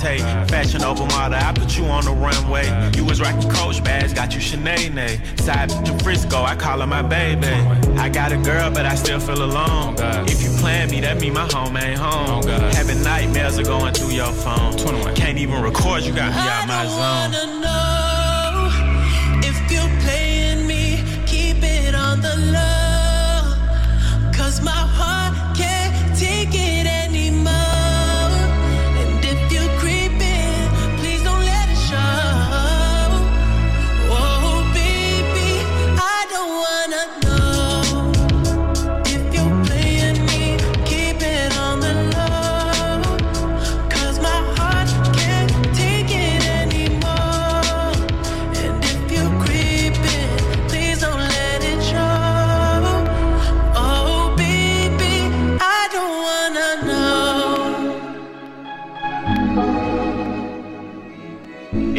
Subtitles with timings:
[0.00, 2.66] That Fashion over model, I put you on the runway.
[2.96, 5.40] You was rocking Coach bags, got you Sinead.
[5.40, 7.46] Side to Frisco, I call her my baby.
[7.98, 9.96] I got a girl, but I still feel alone.
[10.28, 12.42] If you plan me, that mean my home ain't home.
[12.46, 14.76] Having nightmares are going through your phone.
[14.76, 15.14] 21.
[15.14, 17.47] Can't even record, you got me out my zone.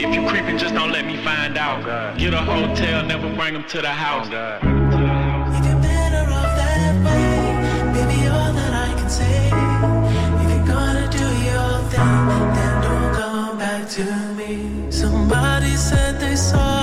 [0.02, 1.84] If you creeping, just don't let me find out.
[2.18, 4.28] Get a hotel, never bring them to the house.
[4.28, 7.28] If you're better off that way,
[7.94, 9.52] baby, all that I can say.
[10.42, 14.06] If you're gonna do your thing, then don't come back to
[14.38, 14.90] me.
[14.90, 16.79] Somebody said they saw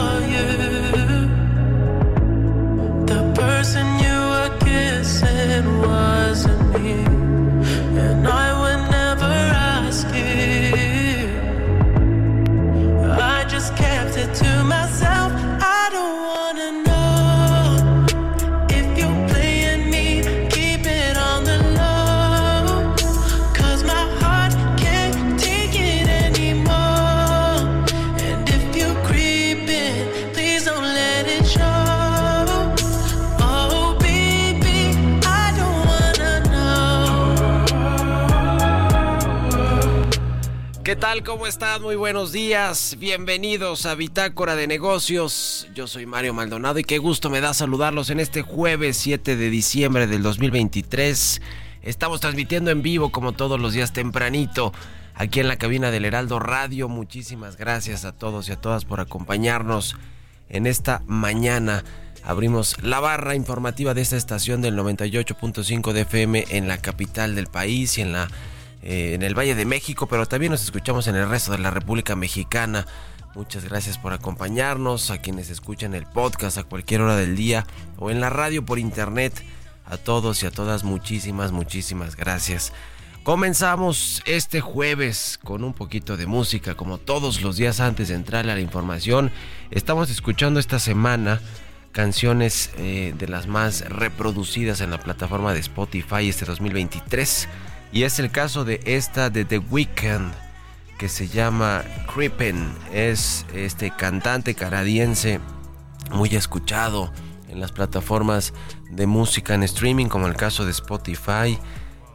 [40.87, 41.25] ¿Qué tal?
[41.25, 41.83] ¿Cómo están?
[41.83, 42.95] Muy buenos días.
[43.01, 45.67] Bienvenidos a Bitácora de Negocios.
[45.75, 49.51] Yo soy Mario Maldonado y qué gusto me da saludarlos en este jueves 7 de
[49.51, 51.43] diciembre del 2023.
[51.83, 54.73] Estamos transmitiendo en vivo como todos los días tempranito
[55.17, 56.89] aquí en la cabina del Heraldo Radio.
[56.89, 59.97] Muchísimas gracias a todos y a todas por acompañarnos
[60.49, 61.83] en esta mañana.
[62.23, 67.49] Abrimos la barra informativa de esta estación del 98.5 de FM en la capital del
[67.49, 68.29] país y en la
[68.89, 71.73] eh, en el Valle de México, pero también nos escuchamos en el resto de la
[71.73, 72.87] República Mexicana.
[73.35, 77.67] Muchas gracias por acompañarnos, a quienes escuchan el podcast a cualquier hora del día
[77.99, 79.45] o en la radio por internet.
[79.87, 82.73] A todos y a todas muchísimas, muchísimas gracias.
[83.25, 88.49] Comenzamos este jueves con un poquito de música, como todos los días antes de entrar
[88.49, 89.33] a la información.
[89.73, 91.41] Estamos escuchando esta semana
[91.91, 97.49] canciones eh, de las más reproducidas en la plataforma de Spotify este 2023.
[97.93, 100.33] Y es el caso de esta de The Weeknd,
[100.99, 102.73] que se llama Creepin.
[102.93, 105.41] Es este cantante canadiense
[106.11, 107.13] muy escuchado
[107.49, 108.53] en las plataformas
[108.91, 111.59] de música en streaming, como el caso de Spotify.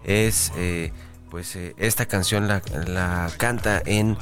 [0.04, 0.92] Es eh,
[1.30, 4.18] pues eh, esta canción la, canta en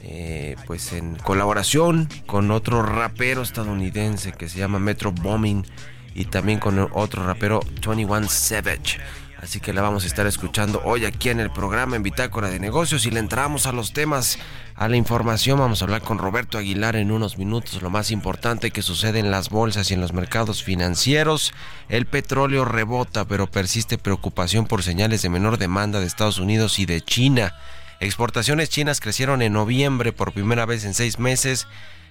[0.00, 5.66] eh, pues en colaboración con otro rapero estadounidense que se llama Metro Bombing
[6.14, 8.98] y también con otro rapero 21 Savage.
[9.40, 12.58] Así que la vamos a estar escuchando hoy aquí en el programa en Bitácora de
[12.58, 14.38] Negocios y le entramos a los temas,
[14.74, 15.58] a la información.
[15.58, 17.82] Vamos a hablar con Roberto Aguilar en unos minutos.
[17.82, 21.52] Lo más importante que sucede en las bolsas y en los mercados financieros.
[21.90, 26.86] El petróleo rebota, pero persiste preocupación por señales de menor demanda de Estados Unidos y
[26.86, 27.54] de China.
[28.00, 31.66] Exportaciones chinas crecieron en noviembre por primera vez en seis meses.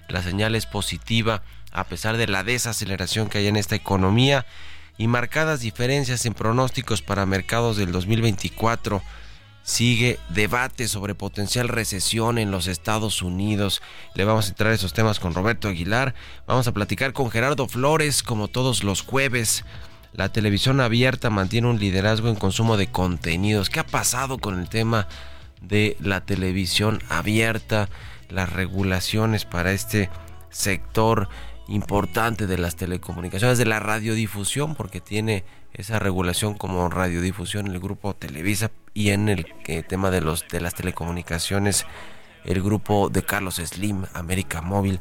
[0.08, 4.46] La señal es positiva a pesar de la desaceleración que hay en esta economía
[4.98, 9.02] y marcadas diferencias en pronósticos para mercados del 2024.
[9.62, 13.82] Sigue debate sobre potencial recesión en los Estados Unidos.
[14.14, 16.14] Le vamos a entrar a esos temas con Roberto Aguilar.
[16.46, 19.64] Vamos a platicar con Gerardo Flores como todos los jueves.
[20.12, 23.68] La televisión abierta mantiene un liderazgo en consumo de contenidos.
[23.68, 25.08] ¿Qué ha pasado con el tema
[25.60, 27.88] de la televisión abierta?
[28.28, 30.10] Las regulaciones para este
[30.48, 31.28] sector
[31.68, 38.14] importante de las telecomunicaciones, de la radiodifusión, porque tiene esa regulación como radiodifusión el grupo
[38.14, 41.86] Televisa y en el eh, tema de los de las telecomunicaciones
[42.46, 45.00] el grupo de Carlos Slim, América Móvil.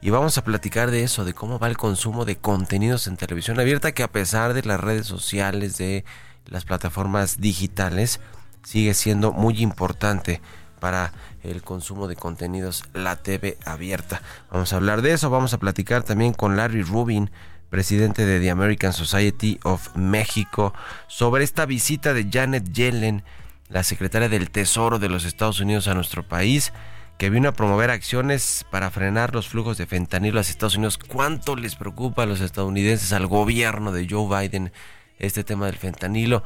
[0.00, 3.58] Y vamos a platicar de eso, de cómo va el consumo de contenidos en televisión
[3.58, 6.04] abierta, que a pesar de las redes sociales, de
[6.46, 8.20] las plataformas digitales,
[8.62, 10.40] sigue siendo muy importante
[10.80, 11.12] para
[11.42, 14.22] el consumo de contenidos, la TV abierta.
[14.50, 17.30] Vamos a hablar de eso, vamos a platicar también con Larry Rubin,
[17.70, 20.72] presidente de The American Society of México,
[21.08, 23.24] sobre esta visita de Janet Yellen,
[23.68, 26.72] la secretaria del Tesoro de los Estados Unidos a nuestro país,
[27.18, 30.98] que vino a promover acciones para frenar los flujos de fentanilo a los Estados Unidos.
[30.98, 34.72] ¿Cuánto les preocupa a los estadounidenses, al gobierno de Joe Biden,
[35.18, 36.42] este tema del fentanilo?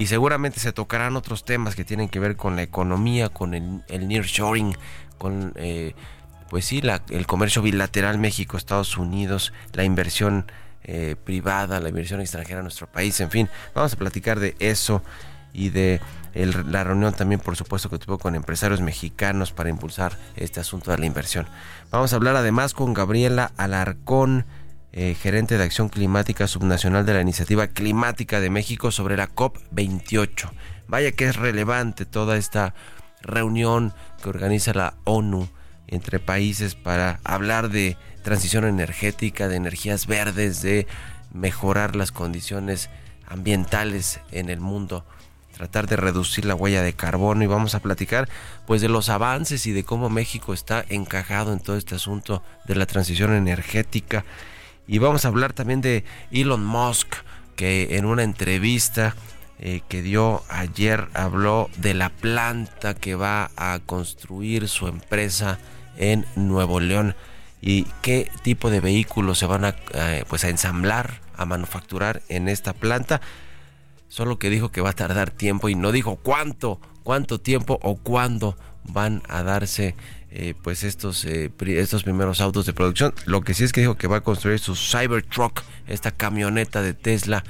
[0.00, 3.84] Y seguramente se tocarán otros temas que tienen que ver con la economía, con el,
[3.88, 4.74] el nearshoring,
[5.18, 5.94] con eh,
[6.48, 10.50] pues sí, la, el comercio bilateral México-Estados Unidos, la inversión
[10.84, 15.02] eh, privada, la inversión extranjera en nuestro país, en fin, vamos a platicar de eso
[15.52, 16.00] y de
[16.32, 20.96] la reunión también, por supuesto, que tuvo con empresarios mexicanos para impulsar este asunto de
[20.96, 21.46] la inversión.
[21.90, 24.46] Vamos a hablar además con Gabriela Alarcón,
[24.92, 30.50] eh, gerente de acción climática subnacional de la Iniciativa Climática de México sobre la COP28.
[30.88, 32.74] Vaya que es relevante toda esta
[33.22, 35.48] reunión que organiza la ONU
[35.86, 40.86] entre países para hablar de transición energética, de energías verdes, de
[41.32, 42.90] mejorar las condiciones
[43.26, 45.04] ambientales en el mundo,
[45.52, 48.28] tratar de reducir la huella de carbono y vamos a platicar
[48.66, 52.74] pues de los avances y de cómo México está encajado en todo este asunto de
[52.74, 54.24] la transición energética
[54.90, 56.02] y vamos a hablar también de
[56.32, 57.14] Elon Musk,
[57.54, 59.14] que en una entrevista
[59.60, 65.60] eh, que dio ayer habló de la planta que va a construir su empresa
[65.96, 67.14] en Nuevo León
[67.62, 72.48] y qué tipo de vehículos se van a, eh, pues a ensamblar, a manufacturar en
[72.48, 73.20] esta planta.
[74.08, 77.94] Solo que dijo que va a tardar tiempo y no dijo cuánto, cuánto tiempo o
[77.94, 79.94] cuándo van a darse
[80.32, 83.12] eh, pues estos, eh, estos primeros autos de producción.
[83.26, 86.94] Lo que sí es que dijo que va a construir su Cybertruck, esta camioneta de
[86.94, 87.42] Tesla,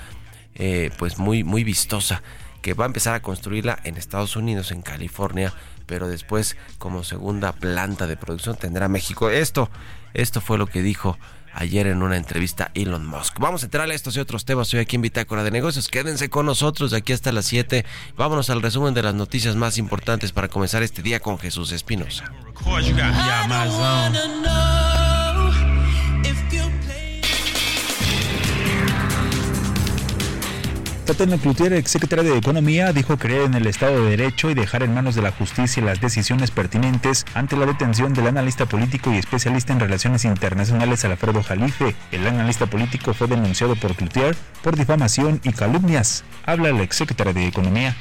[0.54, 2.22] eh, pues muy, muy vistosa,
[2.62, 5.52] que va a empezar a construirla en Estados Unidos, en California,
[5.86, 9.28] pero después como segunda planta de producción tendrá México.
[9.28, 9.70] Esto,
[10.14, 11.18] esto fue lo que dijo
[11.52, 13.38] ayer en una entrevista Elon Musk.
[13.38, 15.88] Vamos a entrar a estos y otros temas hoy aquí en Bitácora de Negocios.
[15.88, 17.84] Quédense con nosotros de aquí hasta las 7.
[18.16, 22.32] Vámonos al resumen de las noticias más importantes para comenzar este día con Jesús Espinosa.
[31.10, 34.94] Tatiana Cloutier, ex de Economía, dijo creer en el Estado de Derecho y dejar en
[34.94, 39.72] manos de la justicia las decisiones pertinentes ante la detención del analista político y especialista
[39.72, 41.96] en relaciones internacionales Alfredo Jalife.
[42.12, 46.22] El analista político fue denunciado por Cloutier por difamación y calumnias.
[46.46, 47.96] Habla la ex secretaria de Economía.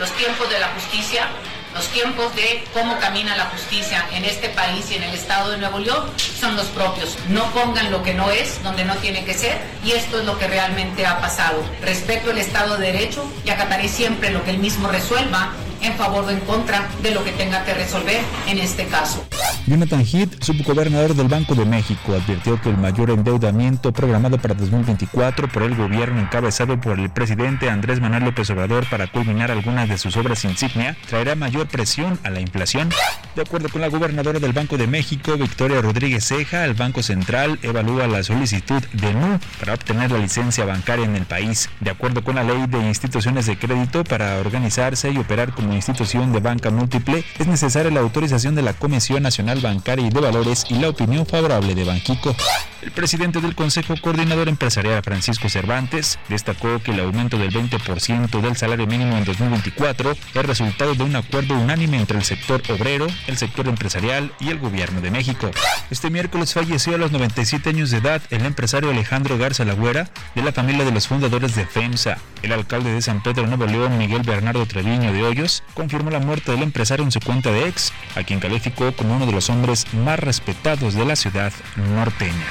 [0.00, 1.28] Los tiempos de la justicia
[1.74, 5.58] los tiempos de cómo camina la justicia en este país y en el estado de
[5.58, 7.16] Nuevo León son los propios.
[7.28, 10.38] No pongan lo que no es donde no tiene que ser y esto es lo
[10.38, 11.62] que realmente ha pasado.
[11.82, 16.24] Respeto el Estado de Derecho y acataré siempre lo que él mismo resuelva en favor
[16.24, 19.24] o en contra de lo que tenga que resolver en este caso.
[19.66, 25.48] Jonathan Heath, subgobernador del Banco de México, advirtió que el mayor endeudamiento programado para 2024
[25.48, 29.98] por el gobierno encabezado por el presidente Andrés Manuel López Obrador para culminar algunas de
[29.98, 32.90] sus obras insignia traerá mayor presión a la inflación.
[33.36, 37.58] De acuerdo con la gobernadora del Banco de México, Victoria Rodríguez Ceja, el Banco Central
[37.62, 41.68] evalúa la solicitud de NU para obtener la licencia bancaria en el país.
[41.80, 46.32] De acuerdo con la ley de instituciones de crédito, para organizarse y operar como institución
[46.32, 50.64] de banca múltiple, es necesaria la autorización de la Comisión Nacional Bancaria y de Valores
[50.68, 52.34] y la opinión favorable de Banquico.
[52.82, 58.56] El presidente del Consejo Coordinador Empresarial, Francisco Cervantes, destacó que el aumento del 20% del
[58.56, 63.36] salario mínimo en 2024 es resultado de un acuerdo unánime entre el sector obrero, el
[63.36, 65.50] sector empresarial y el gobierno de México.
[65.90, 70.42] Este miércoles falleció a los 97 años de edad el empresario Alejandro Garza Lagüera, de
[70.42, 72.18] la familia de los fundadores de FEMSA.
[72.42, 76.52] El alcalde de San Pedro Nuevo León, Miguel Bernardo Treviño de Hoyos, confirmó la muerte
[76.52, 79.86] del empresario en su cuenta de ex, a quien calificó como uno de los hombres
[79.94, 82.46] más respetados de la ciudad norteña.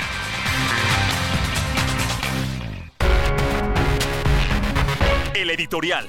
[5.34, 6.08] El editorial.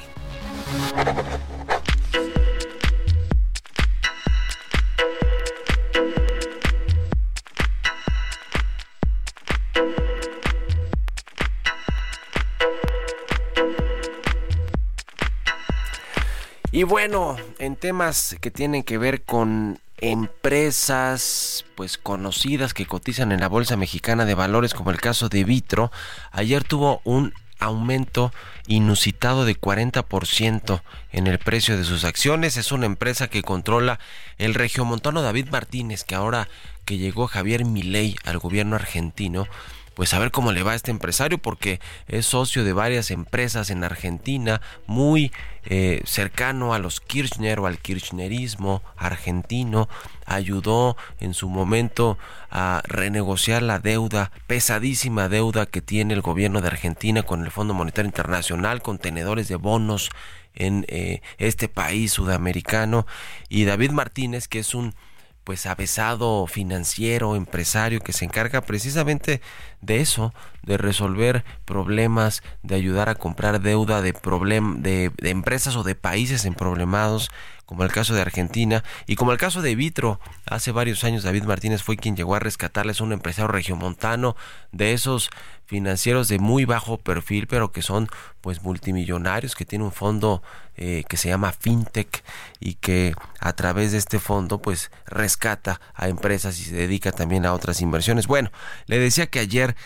[16.81, 23.41] Y bueno, en temas que tienen que ver con empresas pues conocidas que cotizan en
[23.41, 25.93] la Bolsa Mexicana de Valores como el caso de Vitro,
[26.33, 28.33] ayer tuvo un aumento
[28.67, 30.81] inusitado de 40%
[31.13, 32.57] en el precio de sus acciones.
[32.57, 34.01] Es una empresa que controla
[34.39, 36.49] el regiomontano David Martínez, que ahora
[36.87, 39.49] que llegó Javier Milei al gobierno argentino,
[40.01, 41.79] pues a ver cómo le va a este empresario porque
[42.09, 45.31] es socio de varias empresas en Argentina, muy
[45.67, 49.91] eh, cercano a los Kirchner o al kirchnerismo argentino,
[50.25, 52.17] ayudó en su momento
[52.51, 57.75] a renegociar la deuda, pesadísima deuda que tiene el gobierno de Argentina con el Fondo
[57.75, 60.09] Monetario Internacional, con tenedores de bonos
[60.55, 63.07] en eh, este país sudamericano.
[63.51, 64.95] Y David Martínez que es un
[65.51, 69.41] pues avesado financiero, empresario que se encarga precisamente
[69.81, 75.83] de eso, de resolver problemas, de ayudar a comprar deuda de, de, de empresas o
[75.83, 77.31] de países en problemados,
[77.71, 80.19] como el caso de Argentina y como el caso de Vitro.
[80.45, 84.35] Hace varios años David Martínez fue quien llegó a rescatarles un empresario regiomontano
[84.73, 85.31] de esos
[85.67, 88.09] financieros de muy bajo perfil, pero que son
[88.41, 90.43] pues multimillonarios, que tiene un fondo
[90.75, 92.25] eh, que se llama FinTech
[92.59, 97.47] y que a través de este fondo pues rescata a empresas y se dedica también
[97.47, 98.27] a otras inversiones.
[98.27, 98.51] Bueno,
[98.87, 99.77] le decía que ayer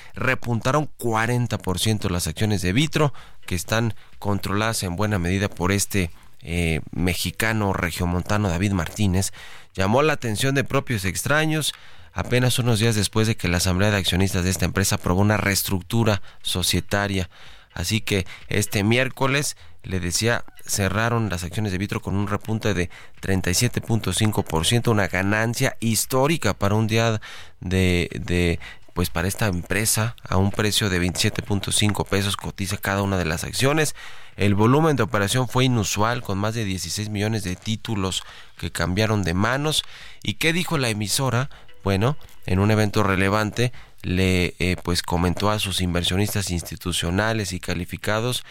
[0.65, 3.13] repuntaron 40% las acciones de Vitro,
[3.45, 9.33] que están controladas en buena medida por este eh, mexicano regiomontano David Martínez.
[9.75, 11.75] Llamó la atención de propios extraños,
[12.15, 15.37] apenas unos días después de que la Asamblea de Accionistas de esta empresa aprobó una
[15.37, 17.29] reestructura societaria.
[17.75, 22.89] Así que este miércoles, le decía, cerraron las acciones de Vitro con un repunte de
[23.21, 27.21] 37.5%, una ganancia histórica para un día
[27.61, 28.61] de, de
[28.95, 33.45] pues para esta empresa a un precio de 27.5 pesos cotiza cada una de las
[33.45, 33.95] acciones.
[34.37, 38.23] El volumen de operación fue inusual con más de 16 millones de títulos
[38.57, 39.83] que cambiaron de manos.
[40.23, 41.51] ¿Y qué dijo la emisora?
[41.83, 43.73] Bueno, en un evento relevante
[44.03, 48.45] le eh, pues comentó a sus inversionistas institucionales y calificados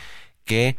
[0.46, 0.78] que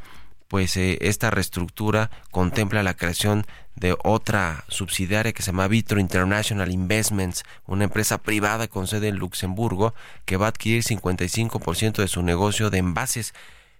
[0.48, 6.70] pues eh, esta reestructura contempla la creación de otra subsidiaria que se llama Vitro International
[6.70, 12.22] Investments, una empresa privada con sede en Luxemburgo que va a adquirir 55% de su
[12.22, 13.34] negocio de envases.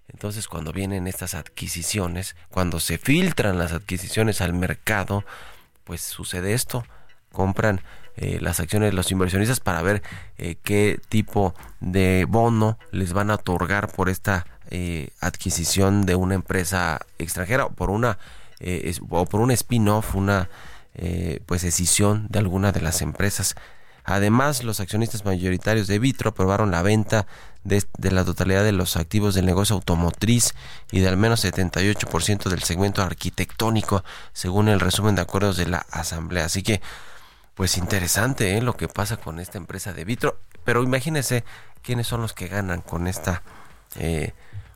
[0.07, 5.23] Entonces, cuando vienen estas adquisiciones, cuando se filtran las adquisiciones al mercado,
[5.83, 6.85] pues sucede esto.
[7.31, 7.81] Compran
[8.17, 10.01] eh, las acciones de los inversionistas para ver
[10.37, 16.35] eh, qué tipo de bono les van a otorgar por esta eh, adquisición de una
[16.35, 18.17] empresa extranjera o por una
[19.09, 20.49] o por un spin-off, una
[21.45, 23.55] pues decisión de alguna de las empresas.
[24.05, 27.25] Además, los accionistas mayoritarios de Vitro aprobaron la venta
[27.63, 30.53] de, de, la totalidad de los activos del negocio automotriz
[30.91, 35.87] y de al menos 78% del segmento arquitectónico, según el resumen de acuerdos de la
[35.89, 36.45] Asamblea.
[36.45, 36.81] Así que
[37.55, 38.61] pues interesante ¿eh?
[38.61, 40.39] lo que pasa con esta empresa de Vitro.
[40.63, 41.43] Pero imagínense
[41.81, 43.41] quiénes son los que ganan con esta
[43.95, 44.33] eh,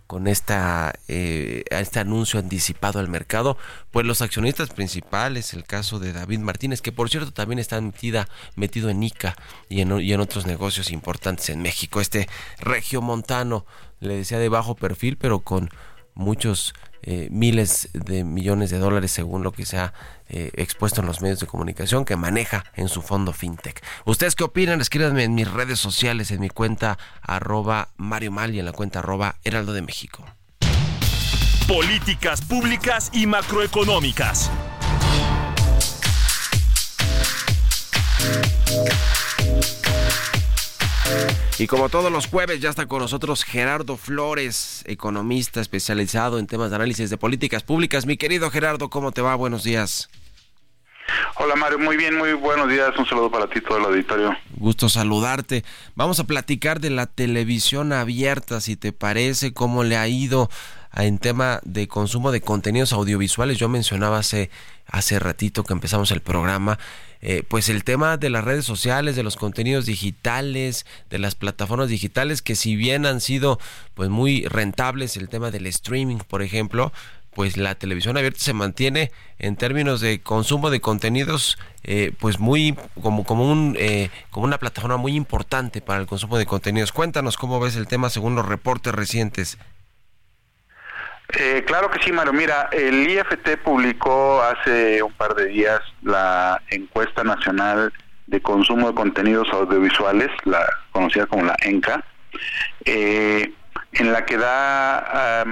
[0.10, 3.60] con esta eh, este anuncio anticipado al mercado,
[3.92, 8.28] pues los accionistas principales, el caso de David Martínez, que por cierto también está metida,
[8.56, 9.36] metido en ICA
[9.70, 13.68] y en, y en otros negocios importantes en México, este regio montano,
[14.00, 15.70] le decía de bajo perfil, pero con
[16.16, 19.94] muchos eh, miles de millones de dólares según lo que se ha
[20.29, 23.84] eh, expuesto en los medios de comunicación que maneja en su fondo fintech.
[24.06, 24.82] ¿Ustedes qué opinan?
[24.82, 29.00] Escríbanme en mis redes sociales, en mi cuenta arroba Mario Mal y en la cuenta
[29.00, 30.25] arroba Heraldo de México.
[31.68, 34.51] Políticas públicas y macroeconómicas.
[41.58, 46.70] Y como todos los jueves, ya está con nosotros Gerardo Flores, economista especializado en temas
[46.70, 48.06] de análisis de políticas públicas.
[48.06, 49.36] Mi querido Gerardo, ¿cómo te va?
[49.36, 50.10] Buenos días.
[51.36, 52.92] Hola Mario, muy bien, muy buenos días.
[52.98, 54.36] Un saludo para ti, todo el auditorio.
[54.56, 55.63] Gusto saludarte.
[55.96, 60.50] Vamos a platicar de la televisión abierta, si te parece, cómo le ha ido
[60.96, 63.58] en tema de consumo de contenidos audiovisuales.
[63.58, 64.50] Yo mencionaba hace,
[64.88, 66.79] hace ratito que empezamos el programa
[67.22, 71.89] eh, pues el tema de las redes sociales, de los contenidos digitales, de las plataformas
[71.89, 73.60] digitales, que si bien han sido
[73.93, 76.93] pues muy rentables, el tema del streaming, por ejemplo,
[77.31, 82.75] pues la televisión abierta se mantiene en términos de consumo de contenidos eh, pues muy
[83.01, 87.38] como como un eh, como una plataforma muy importante para el consumo de contenidos cuéntanos
[87.38, 89.58] cómo ves el tema según los reportes recientes
[91.38, 92.33] eh, claro que sí, Mario.
[92.33, 97.93] Mira, el IFT publicó hace un par de días la encuesta nacional
[98.27, 102.03] de consumo de contenidos audiovisuales, la conocida como la ENCA,
[102.86, 103.53] eh,
[103.93, 105.43] en la que da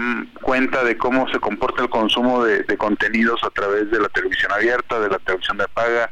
[0.42, 5.00] cuenta de cómo se comporta el consumo de, contenidos a través de la televisión abierta,
[5.00, 6.10] de la televisión de paga,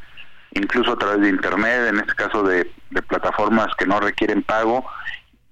[0.51, 2.67] incluso a través de Internet, en este caso de
[3.07, 4.85] plataformas que no requieren pago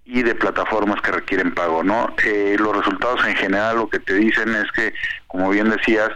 [0.06, 2.14] y de plataformas que requieren pago, ¿no?
[2.24, 4.94] Eh, los resultados en general lo que te dicen es que,
[5.28, 6.10] como bien decías,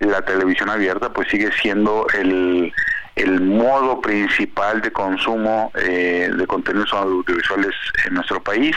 [0.00, 2.72] la televisión abierta pues sigue siendo el,
[3.16, 7.74] el modo principal de consumo eh, de contenidos audiovisuales
[8.06, 8.76] en nuestro país.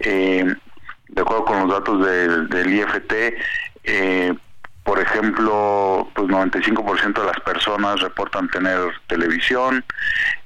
[0.00, 0.44] Eh,
[1.08, 3.12] de acuerdo con los datos del, del IFT,
[3.84, 4.34] eh,
[4.88, 9.84] por ejemplo, pues 95% de las personas reportan tener televisión.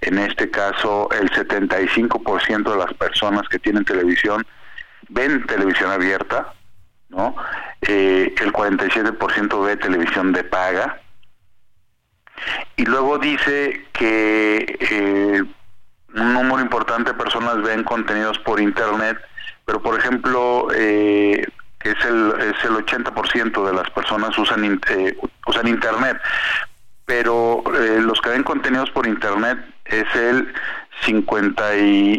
[0.01, 4.45] En este caso, el 75% de las personas que tienen televisión
[5.11, 6.55] ven televisión abierta,
[7.09, 7.37] ¿no?
[7.83, 11.01] Eh, el 47% ve televisión de paga.
[12.75, 15.45] Y luego dice que eh,
[16.17, 19.19] un número importante de personas ven contenidos por internet,
[19.65, 21.47] pero por ejemplo, eh,
[21.83, 25.17] que es el, es el 80% de las personas usan, eh,
[25.47, 26.21] usan Internet,
[27.05, 30.53] pero eh, los que ven contenidos por Internet es el
[31.03, 32.19] 50 y,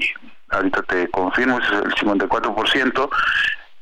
[0.49, 3.09] ahorita te confirmo, es el 54%,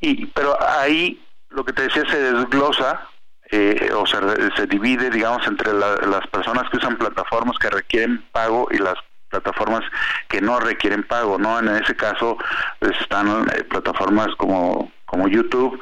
[0.00, 3.08] y, pero ahí lo que te decía se desglosa
[3.50, 4.18] eh, o se,
[4.56, 8.94] se divide, digamos, entre las personas que usan plataformas que requieren pago y las
[9.32, 9.82] plataformas
[10.28, 11.58] que no requieren pago, ¿no?
[11.58, 12.36] En ese caso
[12.78, 15.78] pues, están plataformas como como YouTube,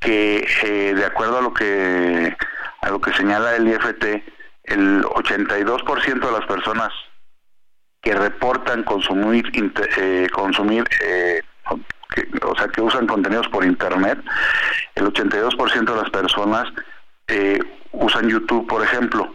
[0.00, 2.36] que eh, de acuerdo a lo que
[2.82, 4.04] a lo que señala el IFT,
[4.64, 6.92] el 82% de las personas
[8.02, 9.50] que reportan consumir
[9.96, 11.42] eh, consumir eh,
[12.42, 14.18] o sea que usan contenidos por internet,
[14.94, 16.68] el 82% de las personas
[17.92, 19.34] usan YouTube, por ejemplo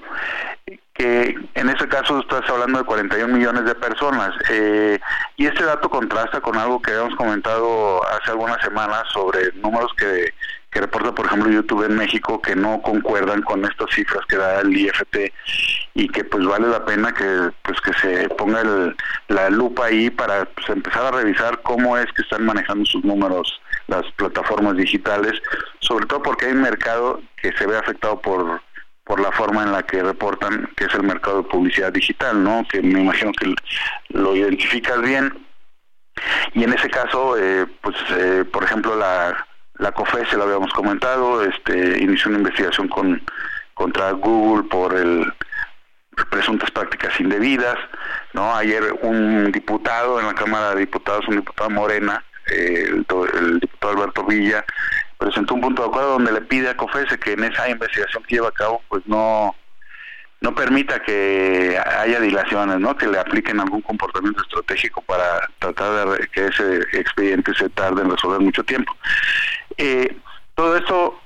[1.02, 4.36] que en ese caso estás hablando de 41 millones de personas.
[4.50, 5.00] Eh,
[5.36, 10.32] y este dato contrasta con algo que habíamos comentado hace algunas semanas sobre números que,
[10.70, 14.62] que reporta, por ejemplo, YouTube en México, que no concuerdan con estas cifras que da
[14.62, 15.34] el IFT
[15.96, 18.62] y que pues vale la pena que pues que se ponga
[19.28, 23.60] la lupa ahí para pues, empezar a revisar cómo es que están manejando sus números
[23.88, 25.34] las plataformas digitales,
[25.80, 28.62] sobre todo porque hay un mercado que se ve afectado por
[29.12, 32.66] por la forma en la que reportan que es el mercado de publicidad digital, ¿no?
[32.72, 33.54] Que me imagino que
[34.08, 35.46] lo identificas bien.
[36.54, 39.46] Y en ese caso, eh, pues, eh, por ejemplo, la,
[39.80, 43.22] la COFE, se lo habíamos comentado, este, inició una investigación con
[43.74, 45.34] contra Google por el
[46.30, 47.76] presuntas prácticas indebidas,
[48.32, 48.56] ¿no?
[48.56, 53.94] Ayer un diputado en la Cámara de Diputados, un diputado Morena, eh, el, el diputado
[53.94, 54.64] Alberto Villa,
[55.22, 58.36] presentó un punto de acuerdo donde le pide a COFESE que en esa investigación que
[58.36, 59.56] lleva a cabo pues no
[60.42, 62.98] no permita que haya dilaciones, ¿no?
[62.98, 68.10] Que le apliquen algún comportamiento estratégico para tratar de que ese expediente se tarde en
[68.10, 68.92] resolver mucho tiempo.
[69.78, 70.18] Eh,
[70.56, 71.22] todo esto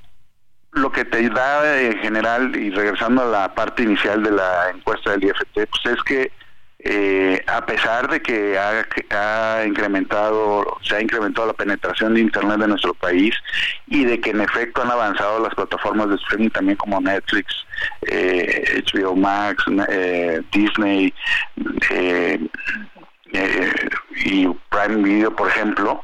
[0.74, 5.12] lo que te da en general y regresando a la parte inicial de la encuesta
[5.12, 6.32] del IFT, pues es que
[6.88, 12.70] eh, a pesar de que ha, incrementado, se ha incrementado la penetración de Internet en
[12.70, 13.34] nuestro país
[13.88, 17.56] y de que en efecto han avanzado las plataformas de streaming también como Netflix,
[18.04, 21.12] eh, HBO Max, eh, Disney,
[21.90, 22.40] eh,
[24.24, 26.02] y Prime Video, por ejemplo,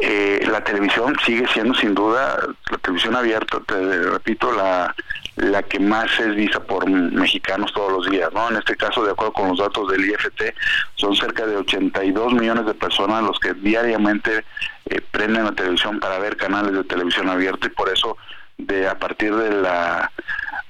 [0.00, 2.38] eh, la televisión sigue siendo sin duda,
[2.70, 4.94] la televisión abierta, te repito, la,
[5.40, 8.50] la que más es vista por mexicanos todos los días, ¿no?
[8.50, 10.54] En este caso, de acuerdo con los datos del IFT,
[10.96, 14.44] son cerca de 82 millones de personas los que diariamente
[14.86, 18.16] eh, prenden la televisión para ver canales de televisión abierta y por eso
[18.58, 20.10] de a partir de la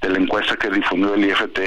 [0.01, 1.59] de la encuesta que difundió el IFT,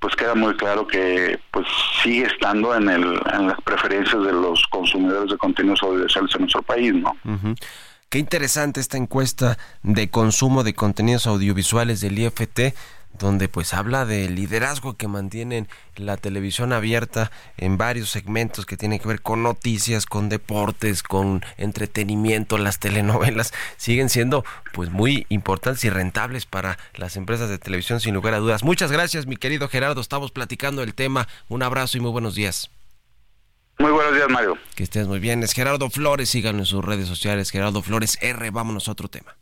[0.00, 1.66] pues queda muy claro que pues
[2.02, 6.62] sigue estando en, el, en las preferencias de los consumidores de contenidos audiovisuales en nuestro
[6.62, 7.16] país, ¿no?
[8.08, 12.74] Qué interesante esta encuesta de consumo de contenidos audiovisuales del IFT
[13.18, 18.98] donde pues habla del liderazgo que mantienen la televisión abierta en varios segmentos que tienen
[18.98, 25.84] que ver con noticias, con deportes, con entretenimiento, las telenovelas siguen siendo pues muy importantes
[25.84, 28.62] y rentables para las empresas de televisión sin lugar a dudas.
[28.62, 31.28] Muchas gracias mi querido Gerardo, estamos platicando el tema.
[31.48, 32.70] Un abrazo y muy buenos días.
[33.78, 34.56] Muy buenos días, Mario.
[34.74, 35.42] Que estés muy bien.
[35.42, 37.50] Es Gerardo Flores, síganlo en sus redes sociales.
[37.50, 39.36] Gerardo Flores R, vámonos a otro tema.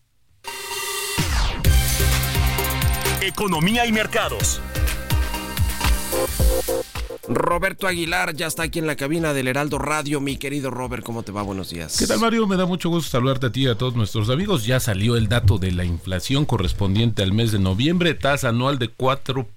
[3.21, 4.61] Economía y mercados.
[7.29, 10.21] Roberto Aguilar ya está aquí en la cabina del Heraldo Radio.
[10.21, 11.41] Mi querido Robert, ¿cómo te va?
[11.43, 11.97] Buenos días.
[11.99, 12.47] ¿Qué tal, Mario?
[12.47, 14.67] Me da mucho gusto saludarte a ti y a todos nuestros amigos.
[14.67, 18.89] Ya salió el dato de la inflación correspondiente al mes de noviembre, tasa anual de
[18.89, 19.49] 4.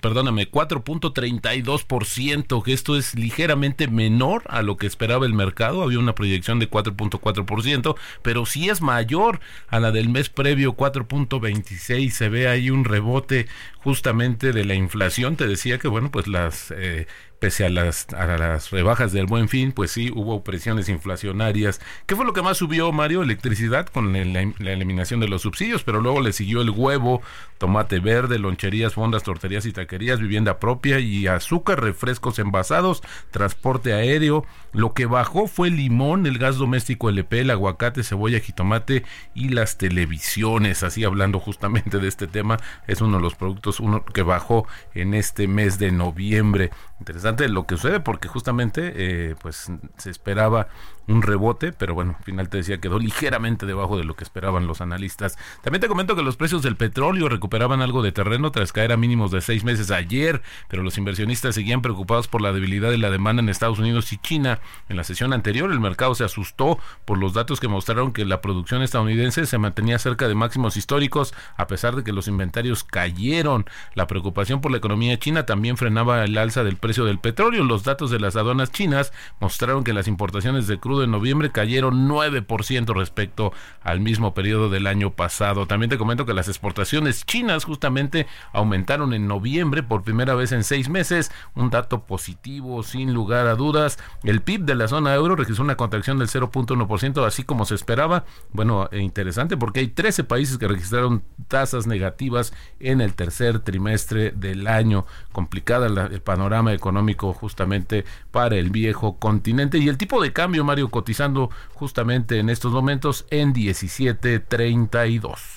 [0.00, 5.82] perdóname, 4.32%, que esto es ligeramente menor a lo que esperaba el mercado.
[5.82, 12.10] Había una proyección de 4.4%, pero sí es mayor a la del mes previo, 4.26.
[12.10, 13.46] Se ve ahí un rebote
[13.86, 15.36] justamente de la inflación.
[15.36, 17.06] Te decía que, bueno, pues las eh,
[17.38, 21.80] pese a las, a las rebajas del buen fin, pues sí hubo presiones inflacionarias.
[22.06, 23.22] ¿Qué fue lo que más subió, Mario?
[23.22, 24.40] Electricidad con la,
[24.72, 27.22] eliminación de los subsidios, pero luego le siguió el huevo,
[27.58, 34.46] tomate verde, loncherías, fondas, torterías y taquerías, vivienda propia y azúcar, refrescos envasados, transporte aéreo.
[34.72, 39.78] Lo que bajó fue limón, el gas doméstico LP, el aguacate, cebolla, jitomate y las
[39.78, 40.82] televisiones.
[40.82, 45.14] Así hablando justamente de este tema, es uno de los productos uno que bajó en
[45.14, 46.70] este mes de noviembre.
[46.98, 50.68] Interesante lo que sucede porque justamente eh, pues se esperaba
[51.08, 54.66] un rebote, pero bueno, al final te decía quedó ligeramente debajo de lo que esperaban
[54.66, 55.38] los analistas.
[55.62, 58.96] También te comento que los precios del petróleo recuperaban algo de terreno tras caer a
[58.96, 63.10] mínimos de seis meses ayer, pero los inversionistas seguían preocupados por la debilidad de la
[63.10, 64.60] demanda en Estados Unidos y China.
[64.88, 68.40] En la sesión anterior el mercado se asustó por los datos que mostraron que la
[68.40, 73.66] producción estadounidense se mantenía cerca de máximos históricos a pesar de que los inventarios cayeron.
[73.94, 77.64] La preocupación por la economía china también frenaba el alza del precio del petróleo.
[77.64, 82.08] Los datos de las aduanas chinas mostraron que las importaciones de crudo en noviembre cayeron
[82.08, 85.66] 9% respecto al mismo periodo del año pasado.
[85.66, 90.64] También te comento que las exportaciones chinas justamente aumentaron en noviembre por primera vez en
[90.64, 93.98] seis meses, un dato positivo sin lugar a dudas.
[94.22, 98.24] El PIB de la zona euro registró una contracción del 0.1%, así como se esperaba.
[98.52, 104.32] Bueno, e interesante porque hay 13 países que registraron tasas negativas en el tercer trimestre
[104.32, 105.06] del año.
[105.32, 110.85] Complicada el panorama económico justamente para el viejo continente y el tipo de cambio, Mario,
[110.90, 115.56] cotizando justamente en estos momentos en 17.32.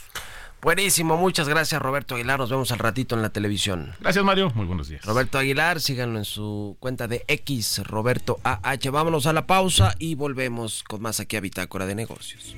[0.61, 3.93] Buenísimo, muchas gracias Roberto Aguilar, nos vemos al ratito en la televisión.
[4.01, 5.05] Gracias Mario, muy buenos días.
[5.05, 8.91] Roberto Aguilar, síganlo en su cuenta de X, Roberto AH.
[8.91, 12.57] Vámonos a la pausa y volvemos con más aquí a Bitácora de Negocios.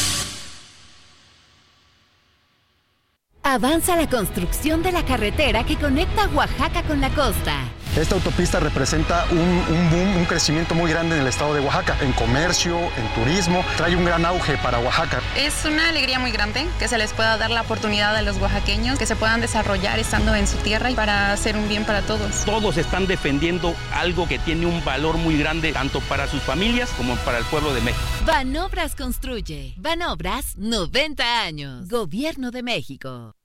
[3.43, 7.80] Avanza la construcción de la carretera que conecta Oaxaca con la costa.
[7.95, 11.97] Esta autopista representa un, un, boom, un crecimiento muy grande en el estado de Oaxaca,
[11.99, 15.19] en comercio, en turismo, trae un gran auge para Oaxaca.
[15.35, 18.97] Es una alegría muy grande que se les pueda dar la oportunidad a los oaxaqueños,
[18.97, 22.45] que se puedan desarrollar estando en su tierra y para hacer un bien para todos.
[22.45, 27.17] Todos están defendiendo algo que tiene un valor muy grande tanto para sus familias como
[27.17, 28.01] para el pueblo de México.
[28.25, 29.73] Banobras construye.
[29.75, 31.89] Banobras 90 años.
[31.89, 33.35] Gobierno de México.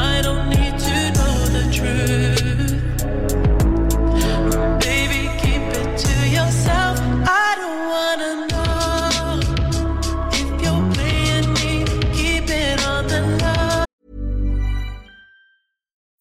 [0.00, 0.57] I don't need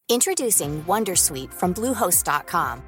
[0.10, 2.82] Introducing Wondersuite from Bluehost.com.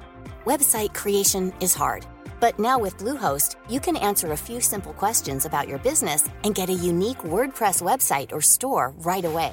[0.46, 2.06] Website creation is hard,
[2.40, 6.54] but now with Bluehost, you can answer a few simple questions about your business and
[6.54, 9.52] get a unique WordPress website or store right away.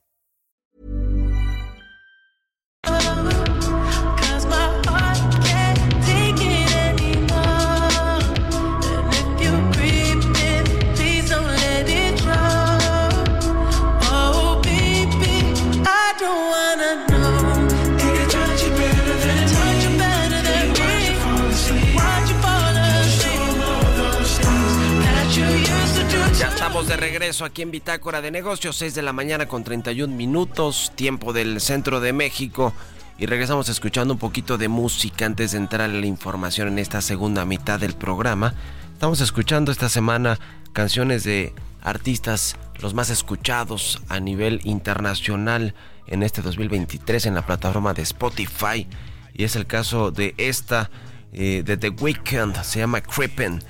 [26.91, 31.31] de regreso aquí en Bitácora de Negocios, 6 de la mañana con 31 minutos, tiempo
[31.31, 32.73] del centro de México.
[33.17, 36.99] Y regresamos escuchando un poquito de música antes de entrar a la información en esta
[36.99, 38.55] segunda mitad del programa.
[38.91, 40.37] Estamos escuchando esta semana
[40.73, 45.73] canciones de artistas los más escuchados a nivel internacional
[46.07, 48.85] en este 2023 en la plataforma de Spotify.
[49.33, 50.91] Y es el caso de esta,
[51.31, 53.63] eh, de The Weeknd, se llama Creepin'.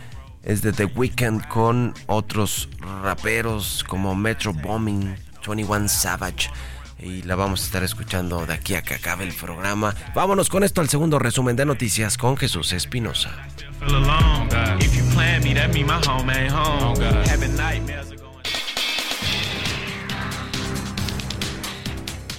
[0.43, 2.69] Es de The Weeknd con otros
[3.03, 6.49] raperos como Metro Bombing, 21 Savage.
[6.99, 9.95] Y la vamos a estar escuchando de aquí a que acabe el programa.
[10.13, 13.31] Vámonos con esto al segundo resumen de noticias con Jesús Espinosa.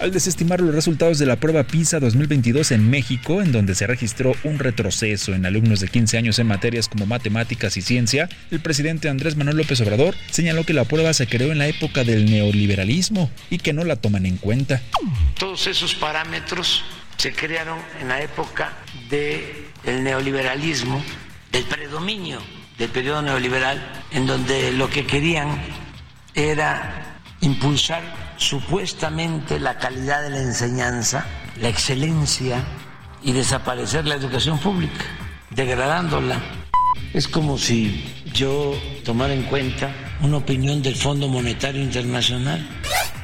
[0.02, 4.34] Al desestimar los resultados de la prueba PISA 2022 en México, en donde se registró
[4.42, 9.08] un retroceso en alumnos de 15 años en materias como matemáticas y ciencia, el presidente
[9.08, 13.30] Andrés Manuel López Obrador señaló que la prueba se creó en la época del neoliberalismo
[13.48, 14.82] y que no la toman en cuenta.
[15.38, 16.82] Todos esos parámetros
[17.16, 18.72] se crearon en la época
[19.08, 21.00] del neoliberalismo,
[21.52, 22.40] del predominio
[22.76, 25.62] del periodo neoliberal, en donde lo que querían
[26.34, 31.24] era impulsar supuestamente la calidad de la enseñanza,
[31.60, 32.64] la excelencia
[33.22, 35.04] y desaparecer la educación pública,
[35.50, 36.40] degradándola.
[37.14, 38.74] Es como si yo
[39.04, 42.66] tomara en cuenta una opinión del Fondo Monetario Internacional.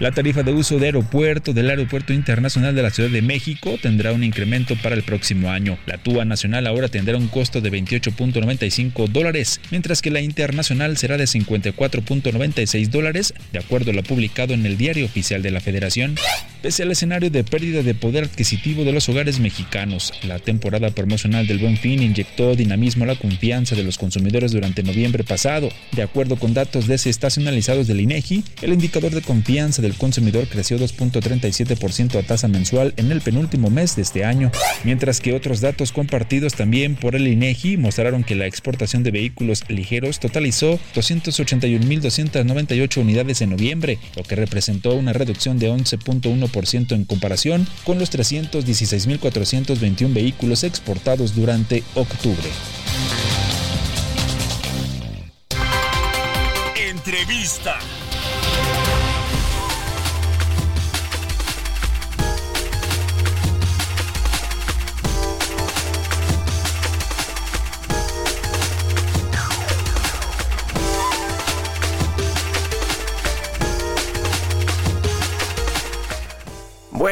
[0.01, 4.12] La tarifa de uso de aeropuerto del Aeropuerto Internacional de la Ciudad de México tendrá
[4.12, 5.77] un incremento para el próximo año.
[5.87, 11.16] La TUA nacional ahora tendrá un costo de 28.95 dólares, mientras que la internacional será
[11.16, 16.14] de 54.96 dólares, de acuerdo a lo publicado en el Diario Oficial de la Federación.
[16.62, 21.47] Pese al escenario de pérdida de poder adquisitivo de los hogares mexicanos, la temporada promocional
[21.47, 25.68] del Buen Fin inyectó dinamismo a la confianza de los consumidores durante noviembre pasado.
[25.92, 32.16] De acuerdo con datos desestacionalizados del INEGI, el indicador de confianza del consumidor creció 2.37%
[32.16, 34.53] a tasa mensual en el penúltimo mes de este año,
[34.85, 39.64] mientras que otros datos compartidos también por el INEGI mostraron que la exportación de vehículos
[39.68, 47.66] ligeros totalizó 281.298 unidades en noviembre, lo que representó una reducción de 11.1% en comparación
[47.83, 52.49] con los 316.421 vehículos exportados durante octubre.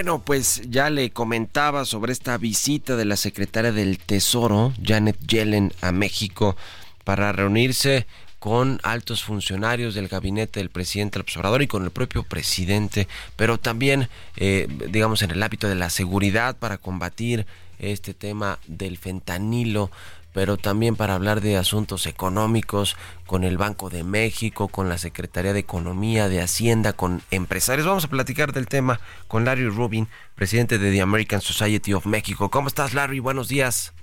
[0.06, 5.72] Bueno, pues ya le comentaba sobre esta visita de la secretaria del Tesoro, Janet Yellen,
[5.80, 6.54] a México
[7.02, 8.06] para reunirse
[8.38, 13.58] con altos funcionarios del gabinete del presidente López Obrador y con el propio presidente, pero
[13.58, 17.44] también, eh, digamos, en el ámbito de la seguridad para combatir
[17.80, 19.90] este tema del fentanilo,
[20.36, 25.54] pero también para hablar de asuntos económicos con el Banco de México, con la Secretaría
[25.54, 27.86] de Economía, de Hacienda, con empresarios.
[27.86, 32.50] Vamos a platicar del tema con Larry Rubin, presidente de The American Society of Mexico.
[32.50, 33.18] ¿Cómo estás, Larry?
[33.18, 33.94] Buenos días.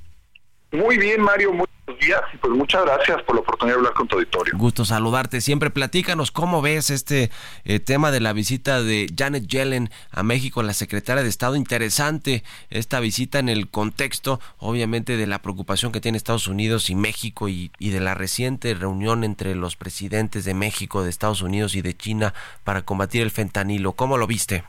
[0.74, 3.94] Muy bien, Mario, muy buenos días y pues muchas gracias por la oportunidad de hablar
[3.94, 4.58] con tu auditorio.
[4.58, 5.40] Gusto saludarte.
[5.40, 7.30] Siempre platícanos cómo ves este
[7.64, 11.58] eh, tema de la visita de Janet Yellen a México, la secretaria de Estado.
[11.58, 16.96] Interesante esta visita en el contexto, obviamente, de la preocupación que tiene Estados Unidos y
[16.96, 21.76] México y, y de la reciente reunión entre los presidentes de México, de Estados Unidos
[21.76, 22.34] y de China
[22.64, 23.92] para combatir el fentanilo.
[23.92, 24.64] ¿Cómo lo viste?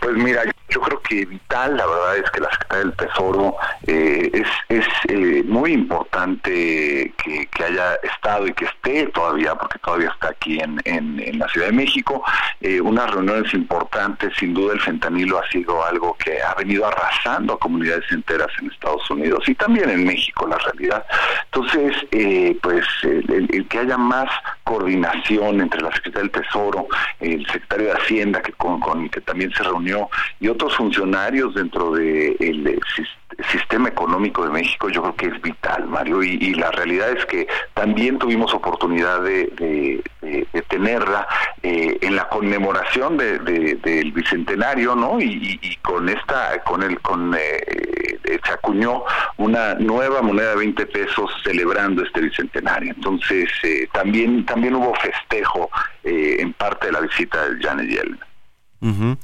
[0.00, 3.56] Pues mira, yo creo que vital, la verdad es que la Secretaría del Tesoro
[3.86, 10.08] eh, es, es eh, muy importante que, haya estado y que esté todavía, porque todavía
[10.08, 12.24] está aquí en, en, la Ciudad de México.
[12.60, 17.52] Eh, unas reuniones importantes, sin duda el fentanilo ha sido algo que ha venido arrasando
[17.52, 21.06] a comunidades enteras en Estados Unidos y también en México, la realidad.
[21.44, 21.94] Entonces,
[22.62, 24.28] pues el, el, que haya más
[24.64, 26.88] coordinación entre la Secretaría del Tesoro,
[27.20, 30.08] el secretario de Hacienda, que con, con que también se reunió,
[30.40, 32.80] y otros funcionarios dentro del de
[33.50, 37.46] sistema económico de México, yo creo que es vital, Mario, y, la realidad es que
[37.74, 41.26] también tuvimos oportunidad de, de, tenerla
[41.62, 45.20] eh, en la conmemoración del bicentenario, ¿no?
[45.20, 49.04] Y, con esta, con el, con eh, se acuñó
[49.36, 52.92] una nueva moneda de 20 pesos celebrando este bicentenario.
[52.94, 55.70] Entonces, eh, también, también hubo festejo
[56.04, 59.18] en parte de la visita de Janet Yellen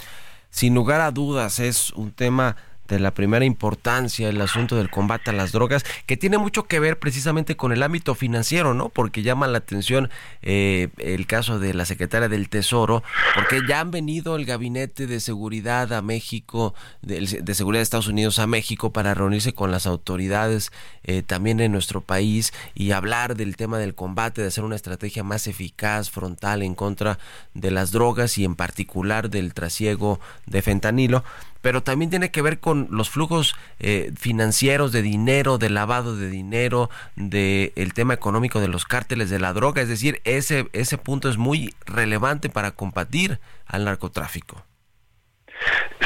[0.51, 2.57] sin lugar a dudas es un tema
[2.89, 6.81] de la primera importancia el asunto del combate a las drogas, que tiene mucho que
[6.81, 8.89] ver precisamente con el ámbito financiero, ¿no?
[8.89, 10.11] Porque llama la atención
[10.43, 13.03] eh, el caso de la secretaria del Tesoro,
[13.35, 18.39] porque ya han venido el gabinete de seguridad a México, de, seguridad de Estados Unidos
[18.39, 20.73] a México para reunirse con las autoridades
[21.05, 25.23] eh, también en nuestro país y hablar del tema del combate, de hacer una estrategia
[25.23, 27.19] más eficaz, frontal en contra
[27.55, 31.25] de las drogas y en particular del trasiego de fentanilo
[31.61, 36.29] pero también tiene que ver con los flujos eh, financieros de dinero, de lavado de
[36.29, 40.99] dinero, de el tema económico de los cárteles de la droga, es decir, ese ese
[40.99, 44.65] punto es muy relevante para combatir al narcotráfico.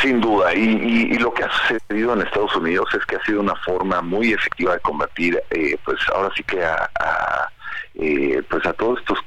[0.01, 3.55] Sin duda, y, lo que ha sucedido en Estados Unidos es que ha sido una
[3.57, 6.89] forma muy efectiva de combatir, eh, pues ahora sí que a,
[7.95, 9.19] eh, pues a todos estos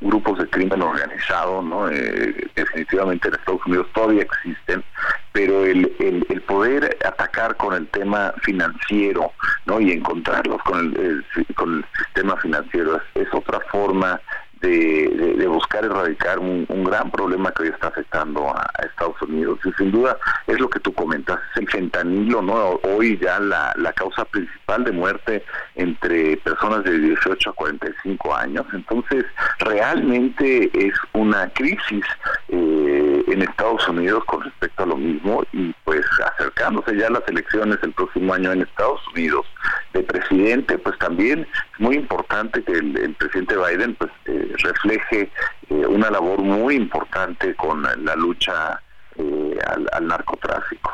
[0.00, 1.88] grupos de crimen organizado, ¿no?
[1.88, 4.84] definitivamente en Estados Unidos todavía existen,
[5.32, 9.32] pero el, el, poder atacar con el tema financiero
[9.64, 14.20] no y encontrarlos con el, con el sistema financiero es, otra forma
[14.60, 19.58] de, de, buscar erradicar un, un, gran problema que hoy está afectando a, Estados Unidos.
[19.64, 20.16] Y sin duda
[20.46, 24.84] es lo que tú comentas es el fentanilo no hoy ya la, la causa principal
[24.84, 28.66] de muerte entre personas de 18 a 45 años.
[28.72, 29.24] Entonces
[29.58, 32.04] realmente es una crisis
[32.48, 37.28] eh, en Estados Unidos con respecto a lo mismo y pues acercándose ya a las
[37.28, 39.46] elecciones el próximo año en Estados Unidos
[39.92, 45.30] de presidente, pues también es muy importante que el, presidente Biden pues eh, refleje
[45.68, 48.80] eh, una labor muy importante con la lucha
[49.16, 49.58] eh,
[49.92, 50.92] al, narcotráfico.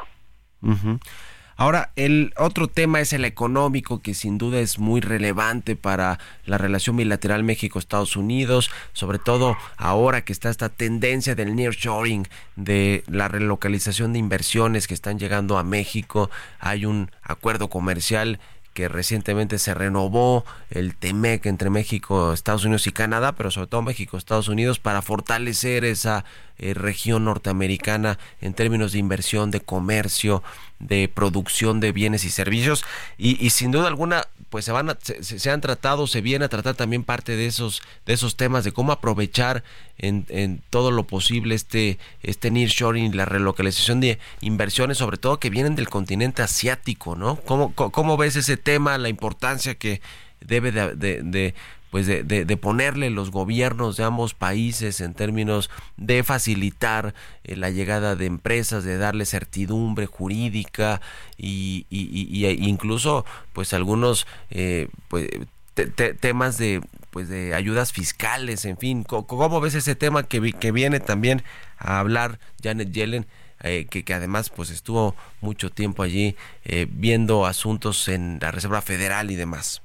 [1.63, 6.59] Ahora, el otro tema es el económico, que sin duda es muy relevante para la
[6.59, 13.29] relación bilateral México-Estados Unidos, sobre todo ahora que está esta tendencia del nearshoring, de la
[13.29, 16.31] relocalización de inversiones que están llegando a México.
[16.59, 18.41] Hay un acuerdo comercial
[18.75, 23.83] que recientemente se renovó el TEMEC entre México, Estados Unidos y Canadá, pero sobre todo
[23.83, 26.25] México, Estados Unidos, para fortalecer esa
[26.59, 30.43] eh, región norteamericana en términos de inversión, de comercio,
[30.83, 32.85] de producción de bienes y servicios.
[33.17, 37.05] Y, sin duda alguna pues se van se, han tratado se viene a tratar también
[37.05, 39.65] parte de esos de esos temas de cómo aprovechar
[39.97, 45.49] en, en todo lo posible este este nearshoring la relocalización de inversiones sobre todo que
[45.49, 50.03] vienen del continente asiático no cómo, cómo ves ese tema la importancia que
[50.41, 51.55] debe de
[51.93, 57.69] pues de, de, ponerle los gobiernos de ambos países en términos de facilitar eh, la
[57.69, 61.03] llegada de empresas, de darle certidumbre jurídica
[61.37, 65.29] y, y, incluso pues algunos eh, pues,
[66.19, 70.99] temas de pues de ayudas fiscales, en fin, ¿cómo, ves ese tema que, que viene
[70.99, 71.43] también
[71.77, 73.27] a hablar Janet Yellen?
[73.65, 76.37] Eh, que, que, además pues estuvo mucho tiempo allí
[76.89, 79.83] viendo asuntos en la Reserva Federal y demás.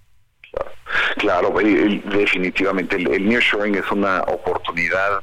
[1.18, 5.22] Claro, definitivamente el, el nearshoring es una oportunidad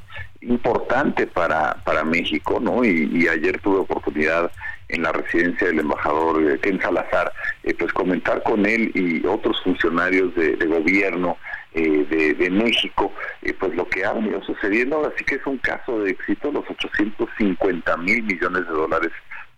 [0.49, 2.85] importante para, para México, ¿no?
[2.85, 4.51] Y, ayer tuve oportunidad
[4.89, 7.33] en la residencia del embajador eh, Ken Salazar,
[7.63, 11.39] eh, pues comentar con él y otros funcionarios de, gobierno
[11.73, 13.13] eh, de, de, México,
[13.59, 17.97] pues lo que ha venido sucediendo, así que es un caso de éxito, los 850
[17.97, 19.11] mil millones de dólares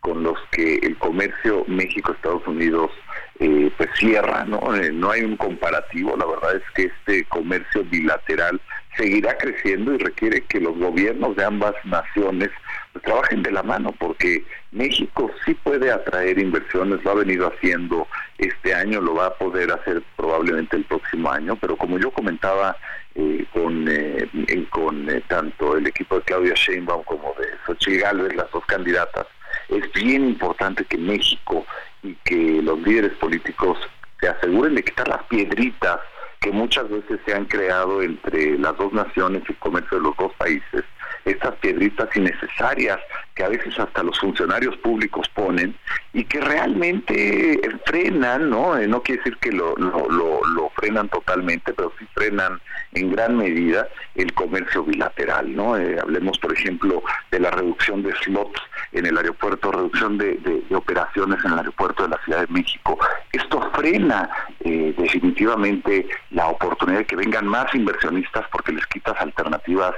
[0.06, 2.92] con los que el comercio México-Estados Unidos
[3.40, 4.72] eh, pues cierra, ¿no?
[4.76, 8.60] Eh, no hay un comparativo, la verdad es que este comercio bilateral
[8.96, 12.50] seguirá creciendo y requiere que los gobiernos de ambas naciones
[12.92, 18.06] pues, trabajen de la mano, porque México sí puede atraer inversiones, lo ha venido haciendo
[18.38, 22.76] este año, lo va a poder hacer probablemente el próximo año, pero como yo comentaba
[23.16, 24.28] eh, con, eh,
[24.70, 29.26] con eh, tanto el equipo de Claudia Sheinbaum como de Xochitl Gálvez, las dos candidatas,
[29.68, 31.64] es bien importante que México
[32.02, 33.78] y que los líderes políticos
[34.20, 36.00] se aseguren de quitar las piedritas
[36.40, 40.16] que muchas veces se han creado entre las dos naciones y el comercio de los
[40.16, 40.84] dos países,
[41.24, 42.98] estas piedritas innecesarias
[43.34, 45.74] que a veces hasta los funcionarios públicos ponen
[46.12, 48.78] y que realmente frenan, ¿no?
[48.78, 52.60] Eh, no quiere decir que lo, lo, lo, frenan totalmente, pero sí frenan
[52.92, 55.76] en gran medida el comercio bilateral, ¿no?
[55.76, 58.60] Eh, hablemos, por ejemplo, de la reducción de slots
[58.92, 60.36] en el aeropuerto, reducción de,
[60.74, 62.98] operaciones en el aeropuerto de la Ciudad de México.
[63.32, 64.30] Esto frena
[64.60, 69.94] eh, definitivamente la oportunidad de que vengan más inversionistas porque les quitas alternativas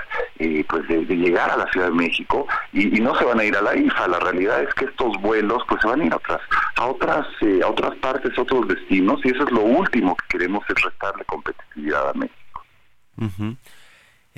[0.68, 3.56] pues de, llegar a la Ciudad de México y, y no se van a ir
[3.56, 4.08] a la IFA.
[4.08, 6.40] La realidad es que estos vuelos pues se van a ir a otras,
[6.76, 10.38] a otras, eh, a otras partes, a otros destinos, y eso es lo último que
[10.38, 12.38] queremos es restarle competitividad a México.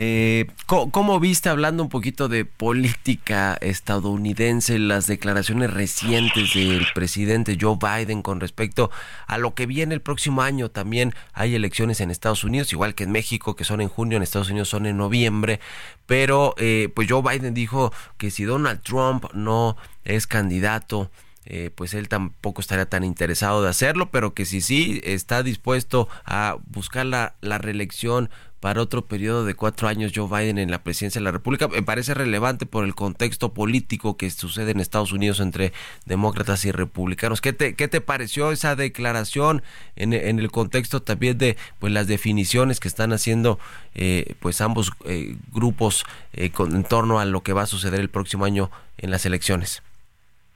[0.03, 7.76] Eh, ¿cómo, viste, hablando un poquito de política estadounidense, las declaraciones recientes del presidente Joe
[7.76, 8.91] Biden con respecto
[9.26, 10.70] a lo que viene el próximo año?
[10.70, 14.22] También hay elecciones en Estados Unidos, igual que en México, que son en junio, en
[14.22, 15.61] Estados Unidos son en noviembre,
[16.07, 21.11] pero eh, pues Joe Biden dijo que si Donald Trump no es candidato,
[21.47, 26.09] eh, pues él tampoco estaría tan interesado de hacerlo, pero que si sí está dispuesto
[26.24, 28.30] a buscar la, la reelección
[28.61, 31.66] para otro periodo de cuatro años Joe Biden en la presidencia de la República.
[31.68, 35.72] Me parece relevante por el contexto político que sucede en Estados Unidos entre
[36.05, 37.41] demócratas y republicanos.
[37.41, 39.62] ¿Qué te, qué te pareció esa declaración
[39.97, 43.59] en, en el contexto también de pues las definiciones que están haciendo
[43.95, 47.99] eh, pues ambos eh, grupos eh, con, en torno a lo que va a suceder
[47.99, 49.82] el próximo año en las elecciones?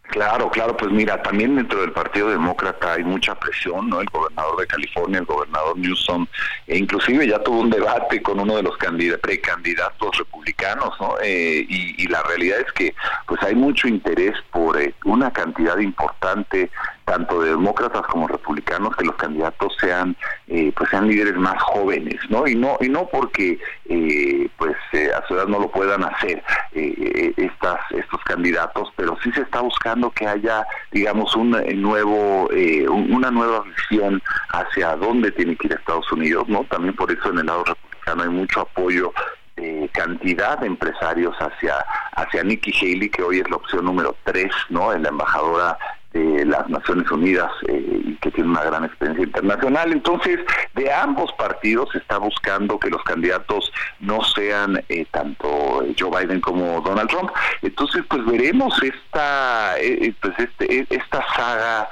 [0.09, 4.01] Claro, claro, pues mira, también dentro del Partido Demócrata hay mucha presión, ¿no?
[4.01, 6.27] El gobernador de California, el gobernador Newsom,
[6.67, 8.77] e inclusive ya tuvo un debate con uno de los
[9.23, 11.15] precandidatos republicanos, ¿no?
[11.23, 12.95] Eh, y, la realidad es que
[13.27, 16.71] pues hay mucho interés por eh, una cantidad importante
[17.05, 20.17] tanto de demócratas como republicanos que los candidatos sean
[20.49, 25.11] eh, pues sean líderes más jóvenes no y no y no porque eh, pues eh,
[25.15, 26.43] a su edad no lo puedan hacer
[26.73, 31.51] estas estos candidatos pero sí se está buscando que haya digamos un
[31.81, 32.49] nuevo
[32.89, 37.39] una nueva visión hacia dónde tiene que ir Estados Unidos no también por eso en
[37.39, 39.13] el lado republicano hay mucho apoyo
[39.57, 41.75] de cantidad de empresarios hacia
[42.17, 45.79] hacia Nikki Haley que hoy es la opción número tres no en la embajadora
[46.15, 49.93] de las Naciones Unidas eh, y que tiene una gran experiencia internacional.
[49.93, 50.41] Entonces,
[50.75, 56.41] de ambos partidos se está buscando que los candidatos no sean eh, tanto Joe Biden
[56.41, 57.31] como Donald Trump.
[57.63, 61.89] Entonces, pues veremos esta, eh, pues este, esta saga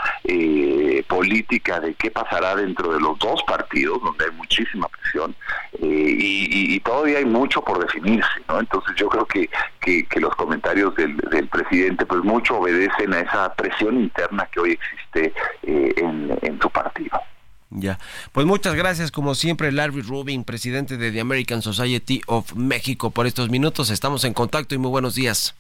[1.09, 5.35] política de qué pasará dentro de los dos partidos, donde hay muchísima presión
[5.83, 8.29] y, todavía hay mucho por definirse.
[8.49, 8.61] ¿no?
[8.61, 9.49] Entonces, yo creo que,
[9.81, 14.73] que, los comentarios del, del presidente, pues mucho obedecen a esa presión interna que hoy
[14.73, 17.21] existe eh, en, en su partido.
[17.71, 17.99] Ya,
[18.33, 23.27] pues muchas gracias como siempre Larry Rubin, presidente de The American Society of México por
[23.27, 23.91] estos minutos.
[23.91, 25.55] Estamos en contacto y muy buenos días.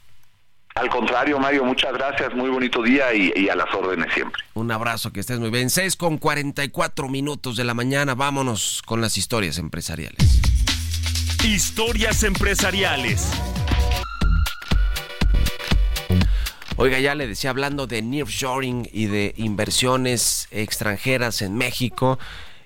[0.74, 4.42] Al contrario, Mario, muchas gracias, muy bonito día y, y, a las órdenes siempre.
[4.54, 5.68] Un abrazo, que estés muy bien.
[5.68, 10.40] 6 con 44 minutos de la mañana, vámonos con las historias empresariales.
[11.44, 13.30] Historias empresariales.
[16.76, 22.18] Oiga, ya le decía, hablando de nearshoring y de inversiones extranjeras en México,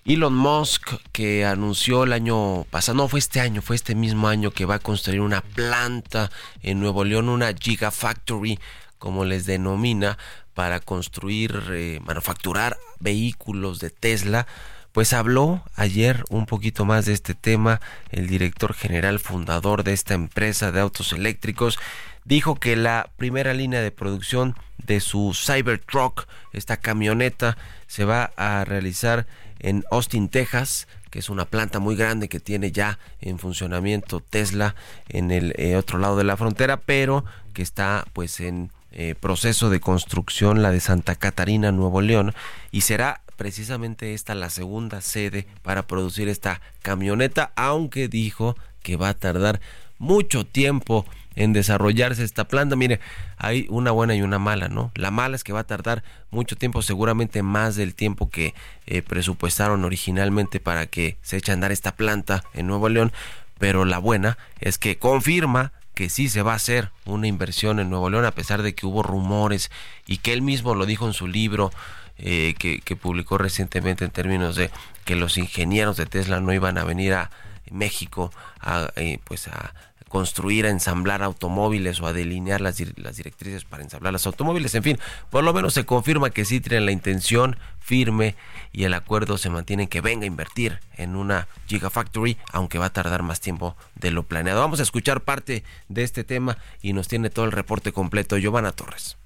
[0.06, 4.52] Elon Musk, que anunció el año pasado, no fue este año, fue este mismo año
[4.52, 6.30] que va a construir una planta
[6.62, 8.60] en Nuevo León, una Gigafactory,
[8.98, 10.16] como les denomina,
[10.54, 14.46] para construir, eh, manufacturar vehículos de Tesla.
[14.92, 17.80] Pues habló ayer un poquito más de este tema
[18.10, 21.78] el director general fundador de esta empresa de autos eléctricos
[22.24, 27.56] dijo que la primera línea de producción de su Cybertruck, esta camioneta,
[27.86, 29.26] se va a realizar
[29.58, 34.74] en Austin, Texas, que es una planta muy grande que tiene ya en funcionamiento Tesla
[35.08, 37.24] en el eh, otro lado de la frontera, pero
[37.54, 42.34] que está pues en eh, proceso de construcción la de Santa Catarina, Nuevo León,
[42.70, 49.10] y será precisamente esta la segunda sede para producir esta camioneta, aunque dijo que va
[49.10, 49.60] a tardar
[49.98, 51.04] mucho tiempo
[51.36, 52.74] en desarrollarse esta planta.
[52.74, 52.98] Mire,
[53.36, 54.90] hay una buena y una mala, ¿no?
[54.94, 58.54] La mala es que va a tardar mucho tiempo, seguramente más del tiempo que
[58.86, 63.12] eh, presupuestaron originalmente para que se eche a andar esta planta en Nuevo León,
[63.58, 67.88] pero la buena es que confirma que sí se va a hacer una inversión en
[67.88, 69.70] Nuevo León, a pesar de que hubo rumores
[70.06, 71.70] y que él mismo lo dijo en su libro
[72.18, 74.70] eh, que, que publicó recientemente en términos de
[75.06, 77.30] que los ingenieros de Tesla no iban a venir a
[77.70, 79.74] México a, eh, pues a
[80.16, 84.74] construir, a ensamblar automóviles o a delinear las, las directrices para ensamblar los automóviles.
[84.74, 84.98] En fin,
[85.28, 88.34] por lo menos se confirma que sí tienen la intención firme
[88.72, 92.86] y el acuerdo se mantiene en que venga a invertir en una Gigafactory, aunque va
[92.86, 94.60] a tardar más tiempo de lo planeado.
[94.60, 98.72] Vamos a escuchar parte de este tema y nos tiene todo el reporte completo Giovanna
[98.72, 99.18] Torres.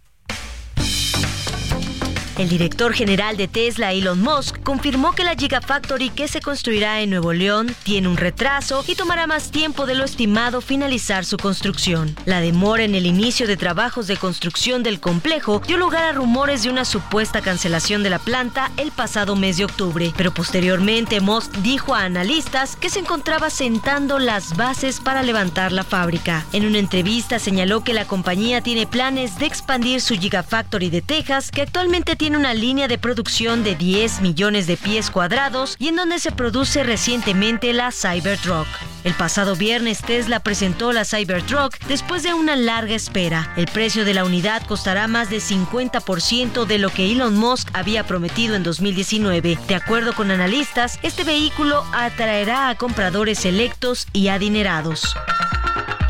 [2.41, 7.11] El director general de Tesla, Elon Musk, confirmó que la Gigafactory que se construirá en
[7.11, 12.17] Nuevo León tiene un retraso y tomará más tiempo de lo estimado finalizar su construcción.
[12.25, 16.63] La demora en el inicio de trabajos de construcción del complejo dio lugar a rumores
[16.63, 21.53] de una supuesta cancelación de la planta el pasado mes de octubre, pero posteriormente Musk
[21.57, 26.47] dijo a analistas que se encontraba sentando las bases para levantar la fábrica.
[26.55, 31.51] En una entrevista señaló que la compañía tiene planes de expandir su Gigafactory de Texas,
[31.51, 35.97] que actualmente tiene una línea de producción de 10 millones de pies cuadrados y en
[35.97, 38.67] donde se produce recientemente la Cybertruck.
[39.05, 43.53] El pasado viernes Tesla presentó la Cybertruck después de una larga espera.
[43.57, 48.07] El precio de la unidad costará más de 50% de lo que Elon Musk había
[48.07, 49.59] prometido en 2019.
[49.67, 55.15] De acuerdo con analistas, este vehículo atraerá a compradores selectos y adinerados.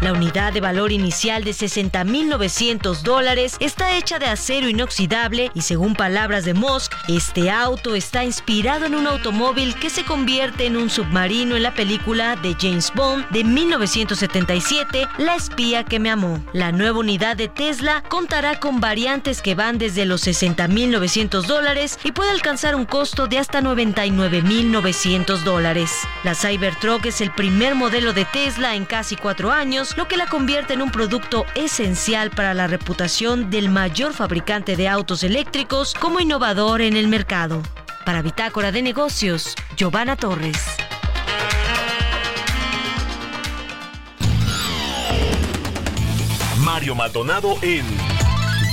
[0.00, 5.94] La unidad de valor inicial de 60.900 dólares está hecha de acero inoxidable y según
[5.94, 10.88] palabras de Musk, este auto está inspirado en un automóvil que se convierte en un
[10.88, 16.42] submarino en la película de James Bond de 1977, La espía que me amó.
[16.54, 22.12] La nueva unidad de Tesla contará con variantes que van desde los 60.900 dólares y
[22.12, 25.92] puede alcanzar un costo de hasta 99.900 dólares.
[26.24, 30.26] La Cybertruck es el primer modelo de Tesla en casi cuatro años, lo que la
[30.26, 36.20] convierte en un producto esencial para la reputación del mayor fabricante de autos eléctricos como
[36.20, 37.62] innovador en el mercado.
[38.04, 40.58] Para Bitácora de Negocios, Giovanna Torres.
[46.58, 47.84] Mario Maldonado en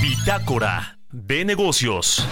[0.00, 2.26] Bitácora de Negocios.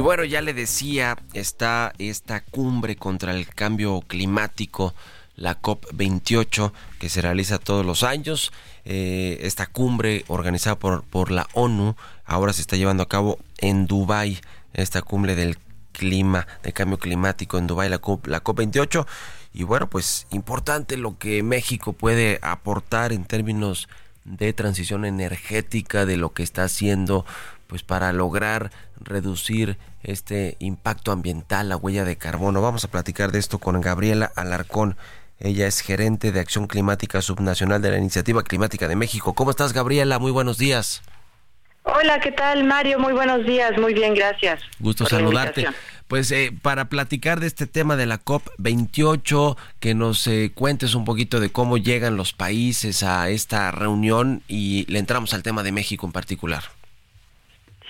[0.00, 4.94] Y bueno, ya le decía, está esta cumbre contra el cambio climático,
[5.36, 8.50] la COP28, que se realiza todos los años.
[8.86, 13.86] Eh, esta cumbre organizada por, por la ONU ahora se está llevando a cabo en
[13.86, 14.40] Dubái,
[14.72, 15.58] esta cumbre del
[15.92, 19.06] clima, de cambio climático en Dubái, la, COP, la COP28.
[19.52, 23.86] Y bueno, pues importante lo que México puede aportar en términos
[24.24, 27.26] de transición energética, de lo que está haciendo
[27.70, 32.62] pues para lograr reducir este impacto ambiental, la huella de carbono.
[32.62, 34.96] Vamos a platicar de esto con Gabriela Alarcón.
[35.38, 39.34] Ella es gerente de acción climática subnacional de la Iniciativa Climática de México.
[39.34, 40.18] ¿Cómo estás, Gabriela?
[40.18, 41.02] Muy buenos días.
[41.82, 42.98] Hola, ¿qué tal, Mario?
[42.98, 43.78] Muy buenos días.
[43.78, 44.60] Muy bien, gracias.
[44.78, 45.66] Gusto saludarte.
[46.08, 51.04] Pues eh, para platicar de este tema de la COP28, que nos eh, cuentes un
[51.04, 55.72] poquito de cómo llegan los países a esta reunión y le entramos al tema de
[55.72, 56.64] México en particular.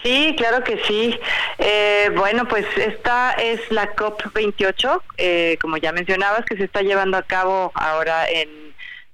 [0.02, 1.18] Sí, claro que sí.
[1.58, 7.18] Eh, bueno, pues esta es la COP28, eh, como ya mencionabas, que se está llevando
[7.18, 8.48] a cabo ahora en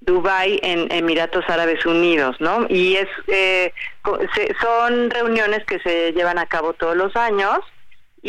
[0.00, 2.66] Dubai, en Emiratos Árabes Unidos, ¿no?
[2.68, 3.72] Y es eh,
[4.60, 7.58] son reuniones que se llevan a cabo todos los años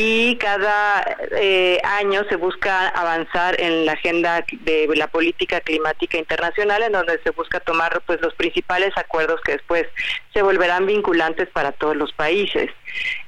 [0.00, 6.84] y cada eh, año se busca avanzar en la agenda de la política climática internacional
[6.84, 9.88] en donde se busca tomar pues los principales acuerdos que después
[10.32, 12.70] se volverán vinculantes para todos los países.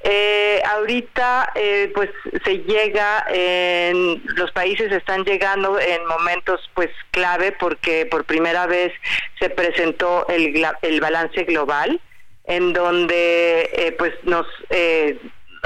[0.04, 2.10] Eh, ahorita eh, pues
[2.44, 8.92] se llega en los países están llegando en momentos pues clave porque por primera vez
[9.40, 12.00] se presentó el, el balance global
[12.44, 15.18] en donde eh, pues nos eh,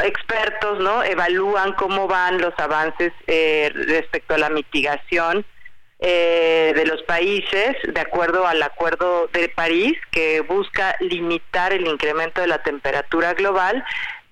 [0.03, 5.45] expertos no evalúan cómo van los avances eh, respecto a la mitigación
[6.01, 12.40] eh, de los países de acuerdo al acuerdo de París que busca limitar el incremento
[12.40, 13.84] de la temperatura global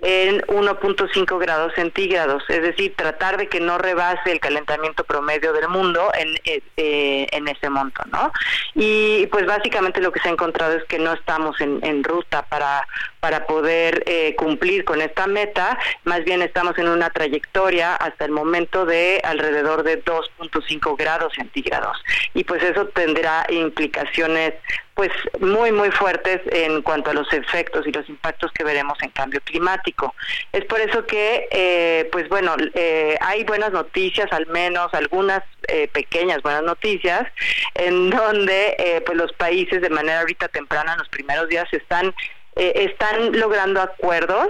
[0.02, 5.68] en 1.5 grados centígrados, es decir, tratar de que no rebase el calentamiento promedio del
[5.68, 8.32] mundo en, eh, eh, en ese monto, ¿no?
[8.74, 12.42] Y pues básicamente lo que se ha encontrado es que no estamos en, en ruta
[12.42, 12.86] para,
[13.20, 18.32] para poder eh, cumplir con esta meta, más bien estamos en una trayectoria hasta el
[18.32, 21.96] momento de alrededor de 2.5 grados centígrados.
[22.34, 24.54] Y pues eso tendrá implicaciones
[24.94, 29.10] pues muy muy fuertes en cuanto a los efectos y los impactos que veremos en
[29.10, 30.14] cambio climático.
[30.52, 35.88] Es por eso que eh, pues bueno eh, hay buenas noticias al menos algunas eh,
[35.88, 37.26] pequeñas buenas noticias
[37.74, 42.14] en donde eh, pues los países de manera ahorita temprana en los primeros días están
[42.56, 44.48] eh, están logrando acuerdos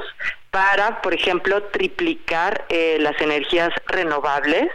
[0.51, 4.68] para por ejemplo triplicar eh, las energías renovables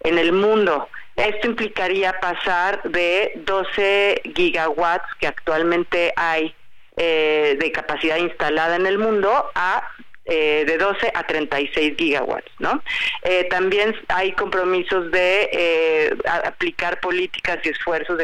[0.00, 0.88] en el mundo.
[1.16, 6.54] Esto implicaría pasar de 12 gigawatts que actualmente hay
[6.96, 9.88] eh, de capacidad instalada en el mundo a
[10.26, 12.82] eh, de 12 a 36 gigawatts, ¿no?
[13.22, 18.18] Eh, también hay compromisos de aplicar políticas y esfuerzos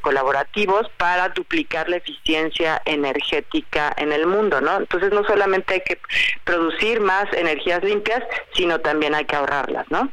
[0.00, 4.78] colaborativos para duplicar la eficiencia energética en el mundo, ¿no?
[4.78, 5.98] Entonces no solamente hay que
[6.44, 8.22] producir más energías limpias,
[8.54, 10.10] sino también hay que ahorrarlas, ¿no?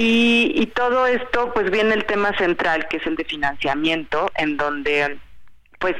[0.00, 4.56] Y, y todo esto, pues viene el tema central, que es el de financiamiento, en
[4.56, 5.18] donde
[5.80, 5.96] pues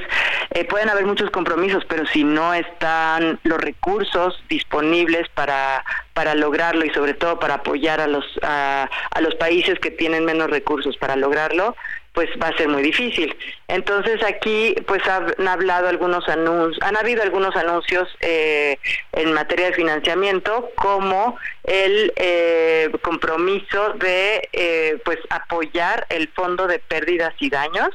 [0.51, 5.85] eh, pueden haber muchos compromisos, pero si no están los recursos disponibles para,
[6.15, 10.25] para lograrlo y sobre todo para apoyar a los, a, a los países que tienen
[10.25, 11.75] menos recursos para lograrlo,
[12.19, 13.33] pues va a ser muy difícil.
[13.69, 18.77] Entonces aquí pues han hablado algunos anuncios, han habido algunos anuncios eh,
[19.13, 26.81] en materia de financiamiento como el eh, compromiso de eh, pues apoyar el fondo de
[26.81, 27.91] pérdidas y daños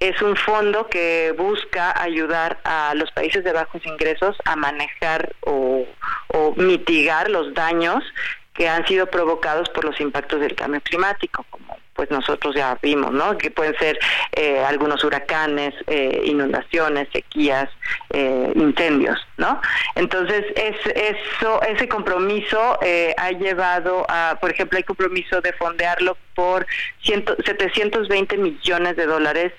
[0.00, 5.86] es un fondo que busca ayudar a los países de bajos ingresos a manejar o,
[6.28, 8.04] o mitigar los daños
[8.52, 13.12] que han sido provocados por los impactos del cambio climático, como pues nosotros ya vimos,
[13.12, 13.36] ¿no?
[13.38, 13.98] Que pueden ser
[14.32, 17.68] eh, algunos huracanes, eh, inundaciones, sequías,
[18.10, 19.60] eh, incendios, ¿no?
[19.94, 26.16] Entonces, es, eso, ese compromiso eh, ha llevado a, por ejemplo, hay compromiso de fondearlo
[26.34, 26.66] por
[27.02, 29.52] ciento, 720 millones de dólares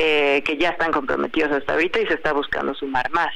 [0.00, 3.34] eh, que ya están comprometidos hasta ahorita y se está buscando sumar más.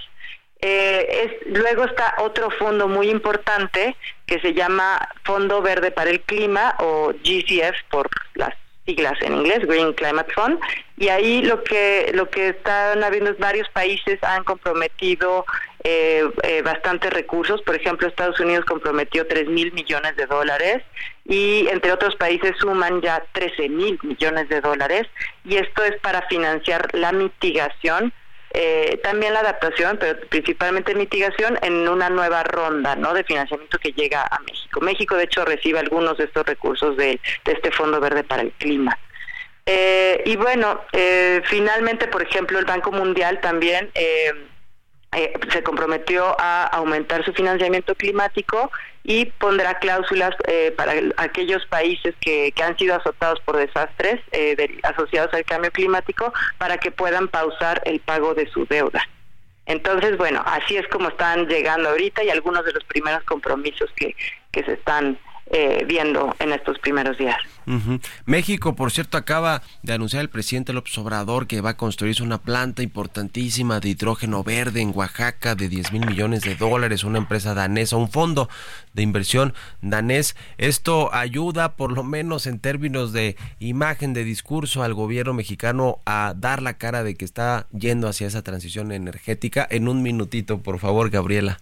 [0.65, 3.97] Eh, es, luego está otro fondo muy importante
[4.27, 8.55] que se llama Fondo Verde para el Clima o GCF por las
[8.87, 10.59] siglas en inglés, Green Climate Fund,
[10.97, 15.45] y ahí lo que lo que están habiendo es varios países han comprometido
[15.85, 20.83] eh, eh, bastantes recursos, por ejemplo Estados Unidos comprometió 3 mil millones de dólares
[21.25, 25.09] y entre otros países suman ya 13 mil millones de dólares.
[25.45, 28.13] Y esto es para financiar la mitigación
[28.55, 33.15] eh, también la adaptación, pero principalmente mitigación en una nueva ronda ¿no?
[33.15, 34.81] de financiamiento que llega a México.
[34.81, 38.53] México, de hecho, recibe algunos de estos recursos de, de este Fondo Verde para el
[38.53, 38.99] Clima.
[39.65, 44.33] Eh, y bueno, eh, finalmente, por ejemplo, el Banco Mundial también eh,
[45.13, 48.71] eh, se comprometió a aumentar su financiamiento climático
[49.05, 54.21] y pondrá cláusulas eh, para el- aquellos países que, que han sido azotados por desastres
[54.33, 59.03] eh, asociados al cambio climático para que puedan pausar el pago de su deuda.
[59.67, 64.17] Entonces, bueno, así es como están llegando ahorita y algunos de los primeros compromisos que,
[64.51, 65.19] que se están
[65.55, 67.37] eh, viendo en estos primeros días.
[68.25, 72.39] México, por cierto, acaba de anunciar el presidente López Obrador que va a construirse una
[72.39, 77.53] planta importantísima de hidrógeno verde en Oaxaca de 10 mil millones de dólares, una empresa
[77.53, 78.49] danesa, un fondo
[78.95, 80.37] de inversión danés.
[80.57, 86.35] Esto ayuda, por lo menos en términos de imagen, de discurso, al gobierno mexicano a
[86.35, 89.67] dar la cara de que está yendo hacia esa transición energética.
[89.71, 91.59] En un minutito, por favor, Gabriela.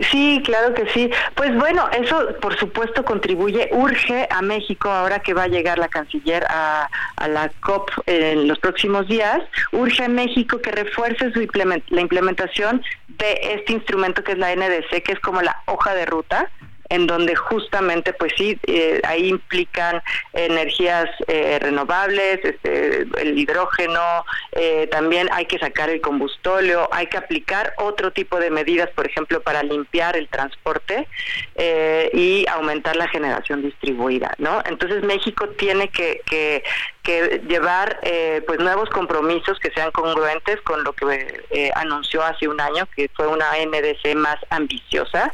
[0.00, 1.10] Sí, claro que sí.
[1.34, 5.88] Pues bueno, eso por supuesto contribuye, urge a México ahora que va a llegar la
[5.88, 6.88] canciller a,
[7.28, 9.40] la COP en los próximos días,
[9.72, 11.46] urge a México que refuerce su
[11.88, 16.06] la implementación de este instrumento que es la NDC, que es como la hoja de
[16.06, 16.50] ruta
[16.90, 24.88] en donde justamente pues sí eh, ahí implican energías eh, renovables este, el hidrógeno eh,
[24.90, 29.40] también hay que sacar el combustóleo hay que aplicar otro tipo de medidas por ejemplo
[29.40, 31.06] para limpiar el transporte
[31.54, 36.62] eh, y aumentar la generación distribuida no entonces México tiene que, que
[37.02, 42.46] que llevar eh, pues nuevos compromisos que sean congruentes con lo que eh, anunció hace
[42.46, 45.32] un año, que fue una NDC más ambiciosa.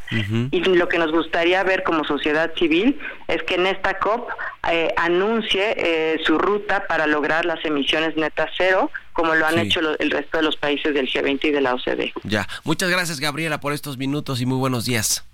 [0.51, 4.29] Y lo que nos gustaría ver como sociedad civil es que en esta COP
[4.71, 9.61] eh, anuncie eh, su ruta para lograr las emisiones netas cero, como lo han Sí.
[9.63, 12.13] hecho lo- el resto de los países del G20 y de la OCDE.
[12.25, 12.47] Ya.
[12.65, 15.25] Muchas gracias, Gabriela, por estos minutos y muy buenos días.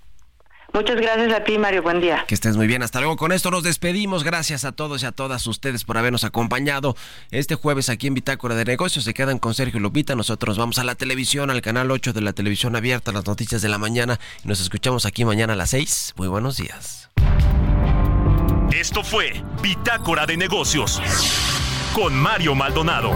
[0.73, 1.83] Muchas gracias a ti, Mario.
[1.83, 2.25] Buen día.
[2.27, 2.81] Que estés muy bien.
[2.81, 3.15] Hasta luego.
[3.15, 4.23] Con esto nos despedimos.
[4.23, 6.95] Gracias a todos y a todas ustedes por habernos acompañado
[7.29, 9.05] este jueves aquí en Bitácora de Negocios.
[9.05, 10.15] Se quedan con Sergio Lupita.
[10.15, 13.69] Nosotros vamos a la televisión, al canal 8 de la televisión abierta, las noticias de
[13.69, 14.19] la mañana.
[14.43, 16.15] Y nos escuchamos aquí mañana a las 6.
[16.17, 17.09] Muy buenos días.
[18.71, 20.99] Esto fue Bitácora de Negocios
[21.93, 23.11] con Mario Maldonado.